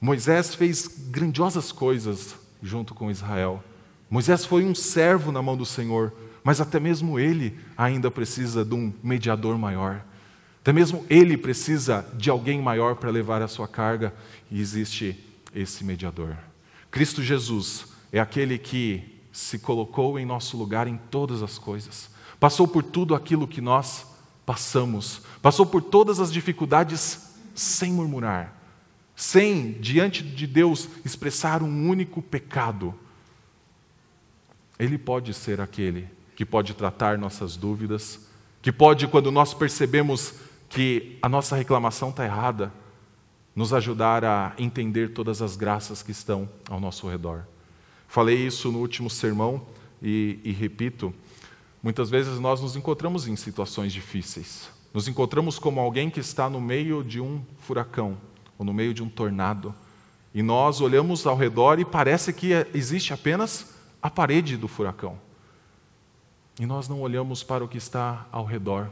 Moisés 0.00 0.54
fez 0.54 0.88
grandiosas 1.10 1.70
coisas 1.70 2.34
junto 2.62 2.94
com 2.94 3.10
Israel. 3.10 3.62
Moisés 4.08 4.46
foi 4.46 4.64
um 4.64 4.74
servo 4.74 5.30
na 5.30 5.42
mão 5.42 5.56
do 5.56 5.66
Senhor, 5.66 6.12
mas 6.42 6.60
até 6.60 6.80
mesmo 6.80 7.18
ele 7.18 7.58
ainda 7.76 8.10
precisa 8.10 8.64
de 8.64 8.74
um 8.74 8.92
mediador 9.02 9.58
maior. 9.58 10.02
Até 10.62 10.72
mesmo 10.72 11.04
ele 11.10 11.36
precisa 11.36 12.06
de 12.16 12.30
alguém 12.30 12.62
maior 12.62 12.96
para 12.96 13.10
levar 13.10 13.42
a 13.42 13.48
sua 13.48 13.68
carga, 13.68 14.14
e 14.50 14.60
existe 14.60 15.22
esse 15.54 15.84
mediador. 15.84 16.36
Cristo 16.90 17.22
Jesus 17.22 17.86
é 18.12 18.18
aquele 18.18 18.58
que 18.58 19.20
se 19.32 19.58
colocou 19.58 20.18
em 20.18 20.24
nosso 20.24 20.56
lugar 20.56 20.86
em 20.88 20.96
todas 20.96 21.42
as 21.42 21.58
coisas, 21.58 22.08
passou 22.38 22.66
por 22.68 22.82
tudo 22.82 23.14
aquilo 23.14 23.46
que 23.46 23.60
nós 23.60 24.06
passamos, 24.44 25.22
passou 25.42 25.66
por 25.66 25.82
todas 25.82 26.20
as 26.20 26.32
dificuldades 26.32 27.34
sem 27.54 27.92
murmurar, 27.92 28.54
sem, 29.14 29.72
diante 29.72 30.22
de 30.22 30.46
Deus, 30.46 30.88
expressar 31.04 31.62
um 31.62 31.88
único 31.88 32.20
pecado. 32.20 32.94
Ele 34.78 34.98
pode 34.98 35.32
ser 35.32 35.60
aquele 35.60 36.08
que 36.34 36.44
pode 36.44 36.74
tratar 36.74 37.16
nossas 37.16 37.56
dúvidas, 37.56 38.20
que 38.60 38.70
pode, 38.70 39.08
quando 39.08 39.30
nós 39.30 39.54
percebemos 39.54 40.34
que 40.68 41.18
a 41.22 41.28
nossa 41.28 41.56
reclamação 41.56 42.10
está 42.10 42.24
errada, 42.24 42.72
nos 43.54 43.72
ajudar 43.72 44.22
a 44.22 44.52
entender 44.58 45.14
todas 45.14 45.40
as 45.40 45.56
graças 45.56 46.02
que 46.02 46.10
estão 46.10 46.46
ao 46.68 46.78
nosso 46.78 47.08
redor. 47.08 47.46
Falei 48.06 48.36
isso 48.36 48.70
no 48.70 48.80
último 48.80 49.08
sermão 49.08 49.66
e, 50.02 50.38
e 50.44 50.52
repito: 50.52 51.14
muitas 51.86 52.10
vezes 52.10 52.40
nós 52.40 52.60
nos 52.60 52.74
encontramos 52.74 53.28
em 53.28 53.36
situações 53.36 53.92
difíceis. 53.92 54.68
Nos 54.92 55.06
encontramos 55.06 55.56
como 55.56 55.78
alguém 55.78 56.10
que 56.10 56.18
está 56.18 56.50
no 56.50 56.60
meio 56.60 57.04
de 57.04 57.20
um 57.20 57.40
furacão 57.60 58.18
ou 58.58 58.66
no 58.66 58.74
meio 58.74 58.92
de 58.92 59.04
um 59.04 59.08
tornado. 59.08 59.72
E 60.34 60.42
nós 60.42 60.80
olhamos 60.80 61.24
ao 61.28 61.36
redor 61.36 61.78
e 61.78 61.84
parece 61.84 62.32
que 62.32 62.50
existe 62.74 63.12
apenas 63.12 63.72
a 64.02 64.10
parede 64.10 64.56
do 64.56 64.66
furacão. 64.66 65.16
E 66.58 66.66
nós 66.66 66.88
não 66.88 67.02
olhamos 67.02 67.44
para 67.44 67.62
o 67.62 67.68
que 67.68 67.78
está 67.78 68.26
ao 68.32 68.44
redor. 68.44 68.90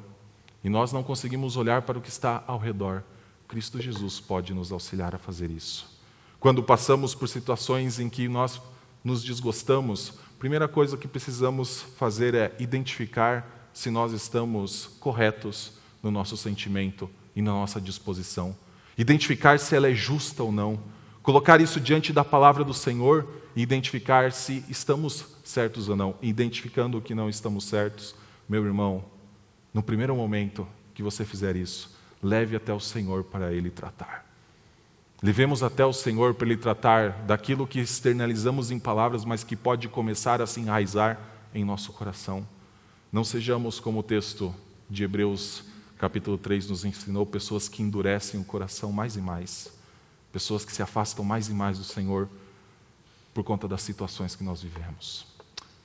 E 0.63 0.69
nós 0.69 0.93
não 0.93 1.03
conseguimos 1.03 1.57
olhar 1.57 1.83
para 1.83 1.99
o 1.99 2.01
que 2.01 2.09
está 2.09 2.45
ao 2.47 2.61
redor. 2.61 3.03
Cristo 3.49 3.83
Jesus 3.83 4.21
pode 4.21 4.55
nos 4.55 4.71
auxiliar 4.71 5.17
a 5.17 5.19
fazer 5.19 5.51
isso. 5.51 6.01
Quando 6.39 6.63
passamos 6.63 7.13
por 7.13 7.29
situações 7.29 7.99
em 7.99 8.09
que 8.09 8.29
nós 8.29 8.63
nos 9.03 9.25
desgostamos, 9.25 10.13
primeira 10.39 10.69
coisa 10.69 10.97
que 10.97 11.09
precisamos 11.09 11.83
fazer 11.97 12.35
é 12.35 12.55
identificar 12.59 13.69
se 13.73 13.91
nós 13.91 14.13
estamos 14.13 14.87
corretos 15.01 15.73
no 16.03 16.11
nosso 16.11 16.37
sentimento 16.37 17.11
e 17.35 17.43
na 17.43 17.51
nossa 17.51 17.81
disposição. 17.81 18.57
Identificar 18.97 19.59
se 19.59 19.75
ela 19.75 19.89
é 19.89 19.95
justa 19.95 20.43
ou 20.43 20.53
não. 20.53 20.79
Colocar 21.23 21.61
isso 21.61 21.81
diante 21.81 22.13
da 22.13 22.25
palavra 22.25 22.63
do 22.63 22.75
Senhor 22.75 23.27
e 23.57 23.63
identificar 23.63 24.33
se 24.33 24.65
estamos 24.69 25.25
certos 25.43 25.89
ou 25.89 25.97
não. 25.97 26.15
Identificando 26.23 27.01
que 27.01 27.15
não 27.15 27.29
estamos 27.29 27.65
certos, 27.65 28.15
meu 28.49 28.65
irmão, 28.65 29.05
no 29.73 29.83
primeiro 29.83 30.15
momento 30.15 30.67
que 30.95 31.03
você 31.03 31.25
fizer 31.25 31.57
isso, 31.57 31.97
leve 32.23 32.55
até 32.55 32.73
o 32.73 32.81
Senhor 32.81 33.25
para 33.25 33.53
Ele 33.53 33.71
tratar. 33.71 34.24
Levemos 35.23 35.63
até 35.63 35.85
o 35.85 35.93
Senhor 35.93 36.35
para 36.35 36.47
Ele 36.47 36.57
tratar 36.57 37.11
daquilo 37.23 37.67
que 37.67 37.81
externalizamos 37.81 38.71
em 38.71 38.79
palavras, 38.79 39.25
mas 39.25 39.43
que 39.43 39.57
pode 39.57 39.89
começar 39.89 40.43
a 40.43 40.47
se 40.47 40.61
enraizar 40.61 41.19
em 41.55 41.65
nosso 41.65 41.93
coração. 41.93 42.47
Não 43.13 43.25
sejamos 43.25 43.81
como 43.81 44.01
o 44.01 44.03
texto 44.03 44.55
de 44.91 45.05
Hebreus 45.05 45.65
capítulo 45.99 46.37
3 46.37 46.69
nos 46.69 46.85
ensinou, 46.85 47.25
pessoas 47.25 47.69
que 47.69 47.83
endurecem 47.83 48.39
o 48.39 48.45
coração 48.45 48.93
mais 48.93 49.17
e 49.17 49.21
mais, 49.21 49.73
pessoas 50.33 50.65
que 50.65 50.73
se 50.73 50.83
afastam 50.83 51.25
mais 51.25 51.49
e 51.49 51.55
mais 51.55 51.79
do 51.79 51.85
Senhor 51.85 52.29
por 53.33 53.43
conta 53.43 53.67
das 53.67 53.83
situações 53.83 54.37
que 54.37 54.45
nós 54.45 54.63
vivemos. 54.63 55.27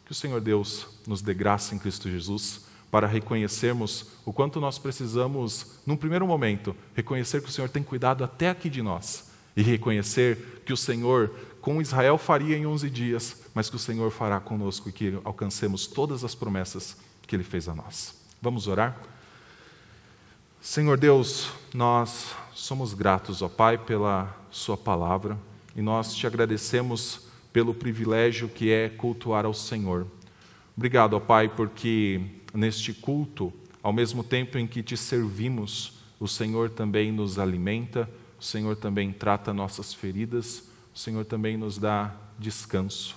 Que 0.06 0.12
o 0.12 0.16
Senhor 0.16 0.42
Deus 0.42 0.88
nos 1.08 1.22
dê 1.22 1.34
graça 1.34 1.74
em 1.74 1.80
Cristo 1.80 2.10
Jesus 2.10 2.69
para 2.92 3.08
reconhecermos 3.08 4.08
o 4.26 4.34
quanto 4.34 4.60
nós 4.60 4.80
precisamos, 4.80 5.80
num 5.86 5.96
primeiro 5.96 6.26
momento, 6.26 6.76
reconhecer 6.96 7.42
que 7.42 7.50
o 7.50 7.52
Senhor 7.52 7.70
tem 7.70 7.84
cuidado 7.84 8.24
até 8.24 8.50
aqui 8.50 8.70
de 8.70 8.82
nós 8.82 9.30
e 9.56 9.62
reconhecer 9.62 10.62
que 10.66 10.74
o 10.74 10.78
Senhor, 10.78 11.32
com 11.62 11.82
Israel, 11.82 12.18
faria 12.18 12.58
em 12.58 12.66
11 12.66 12.90
dias, 12.90 13.44
mas 13.54 13.70
que 13.70 13.76
o 13.76 13.80
Senhor 13.80 14.10
fará 14.12 14.40
conosco 14.40 14.90
e 14.90 14.92
que 14.92 15.20
alcancemos 15.24 15.86
todas 15.86 16.24
as 16.24 16.34
promessas 16.34 16.98
que 17.28 17.36
Ele 17.36 17.44
fez 17.44 17.68
a 17.68 17.76
nós. 17.76 18.16
Vamos 18.42 18.68
orar? 18.68 18.98
Senhor 20.62 20.98
Deus, 20.98 21.52
nós 21.74 22.36
somos 22.54 22.94
gratos, 22.94 23.42
ó 23.42 23.48
Pai, 23.48 23.78
pela 23.78 24.36
Sua 24.52 24.76
palavra 24.76 25.38
e 25.76 25.82
nós 25.82 26.14
te 26.14 26.26
agradecemos 26.26 27.28
pelo 27.54 27.74
privilégio 27.74 28.50
que 28.50 28.72
é 28.72 28.90
cultuar 28.90 29.46
ao 29.46 29.54
Senhor. 29.54 30.06
Obrigado, 30.76 31.14
ó 31.14 31.20
Pai, 31.20 31.50
porque 31.50 32.22
neste 32.54 32.94
culto, 32.94 33.54
ao 33.82 33.94
mesmo 33.94 34.24
tempo 34.24 34.58
em 34.58 34.68
que 34.68 34.84
te 34.84 34.98
servimos, 34.98 35.94
o 36.20 36.28
Senhor 36.28 36.70
também 36.70 37.12
nos 37.12 37.40
alimenta, 37.40 38.10
o 38.40 38.44
Senhor 38.44 38.76
também 38.76 39.12
trata 39.12 39.54
nossas 39.54 39.94
feridas, 39.94 40.64
o 40.94 41.00
Senhor 41.00 41.26
também 41.26 41.58
nos 41.58 41.78
dá 41.78 42.14
descanso. 42.38 43.16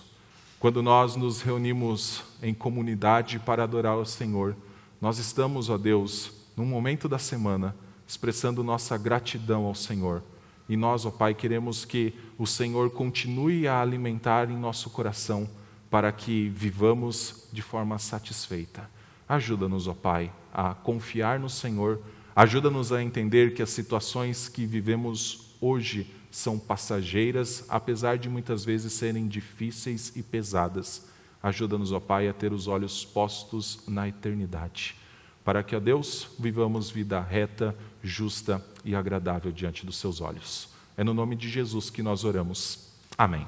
Quando 0.58 0.82
nós 0.82 1.16
nos 1.16 1.42
reunimos 1.42 2.22
em 2.40 2.54
comunidade 2.54 3.38
para 3.38 3.64
adorar 3.64 3.96
o 3.96 4.06
Senhor, 4.06 4.56
nós 5.00 5.18
estamos, 5.18 5.68
ó 5.68 5.76
Deus, 5.76 6.30
num 6.56 6.64
momento 6.64 7.08
da 7.08 7.18
semana, 7.18 7.74
expressando 8.06 8.62
nossa 8.62 8.96
gratidão 8.96 9.64
ao 9.64 9.74
Senhor. 9.74 10.22
E 10.68 10.76
nós, 10.76 11.04
ó 11.04 11.10
Pai, 11.10 11.34
queremos 11.34 11.84
que 11.84 12.14
o 12.38 12.46
Senhor 12.46 12.90
continue 12.90 13.66
a 13.66 13.80
alimentar 13.80 14.48
em 14.48 14.56
nosso 14.56 14.90
coração 14.90 15.48
para 15.90 16.12
que 16.12 16.48
vivamos 16.50 17.48
de 17.52 17.60
forma 17.60 17.98
satisfeita. 17.98 18.88
Ajuda-nos, 19.32 19.88
ó 19.88 19.94
Pai, 19.94 20.30
a 20.52 20.74
confiar 20.74 21.40
no 21.40 21.48
Senhor, 21.48 22.02
ajuda-nos 22.36 22.92
a 22.92 23.02
entender 23.02 23.54
que 23.54 23.62
as 23.62 23.70
situações 23.70 24.46
que 24.46 24.66
vivemos 24.66 25.56
hoje 25.58 26.06
são 26.30 26.58
passageiras, 26.58 27.64
apesar 27.70 28.18
de 28.18 28.28
muitas 28.28 28.62
vezes 28.62 28.92
serem 28.92 29.26
difíceis 29.26 30.12
e 30.14 30.22
pesadas. 30.22 31.06
Ajuda-nos, 31.42 31.92
ó 31.92 32.00
Pai, 32.00 32.28
a 32.28 32.34
ter 32.34 32.52
os 32.52 32.66
olhos 32.66 33.06
postos 33.06 33.80
na 33.88 34.06
eternidade 34.06 34.96
para 35.42 35.62
que 35.62 35.74
a 35.74 35.78
Deus 35.78 36.28
vivamos 36.38 36.90
vida 36.90 37.18
reta, 37.18 37.74
justa 38.02 38.62
e 38.84 38.94
agradável 38.94 39.50
diante 39.50 39.84
dos 39.86 39.96
seus 39.96 40.20
olhos. 40.20 40.68
É 40.94 41.02
no 41.02 41.14
nome 41.14 41.36
de 41.36 41.48
Jesus 41.48 41.90
que 41.90 42.02
nós 42.02 42.22
oramos. 42.22 42.90
Amém. 43.16 43.46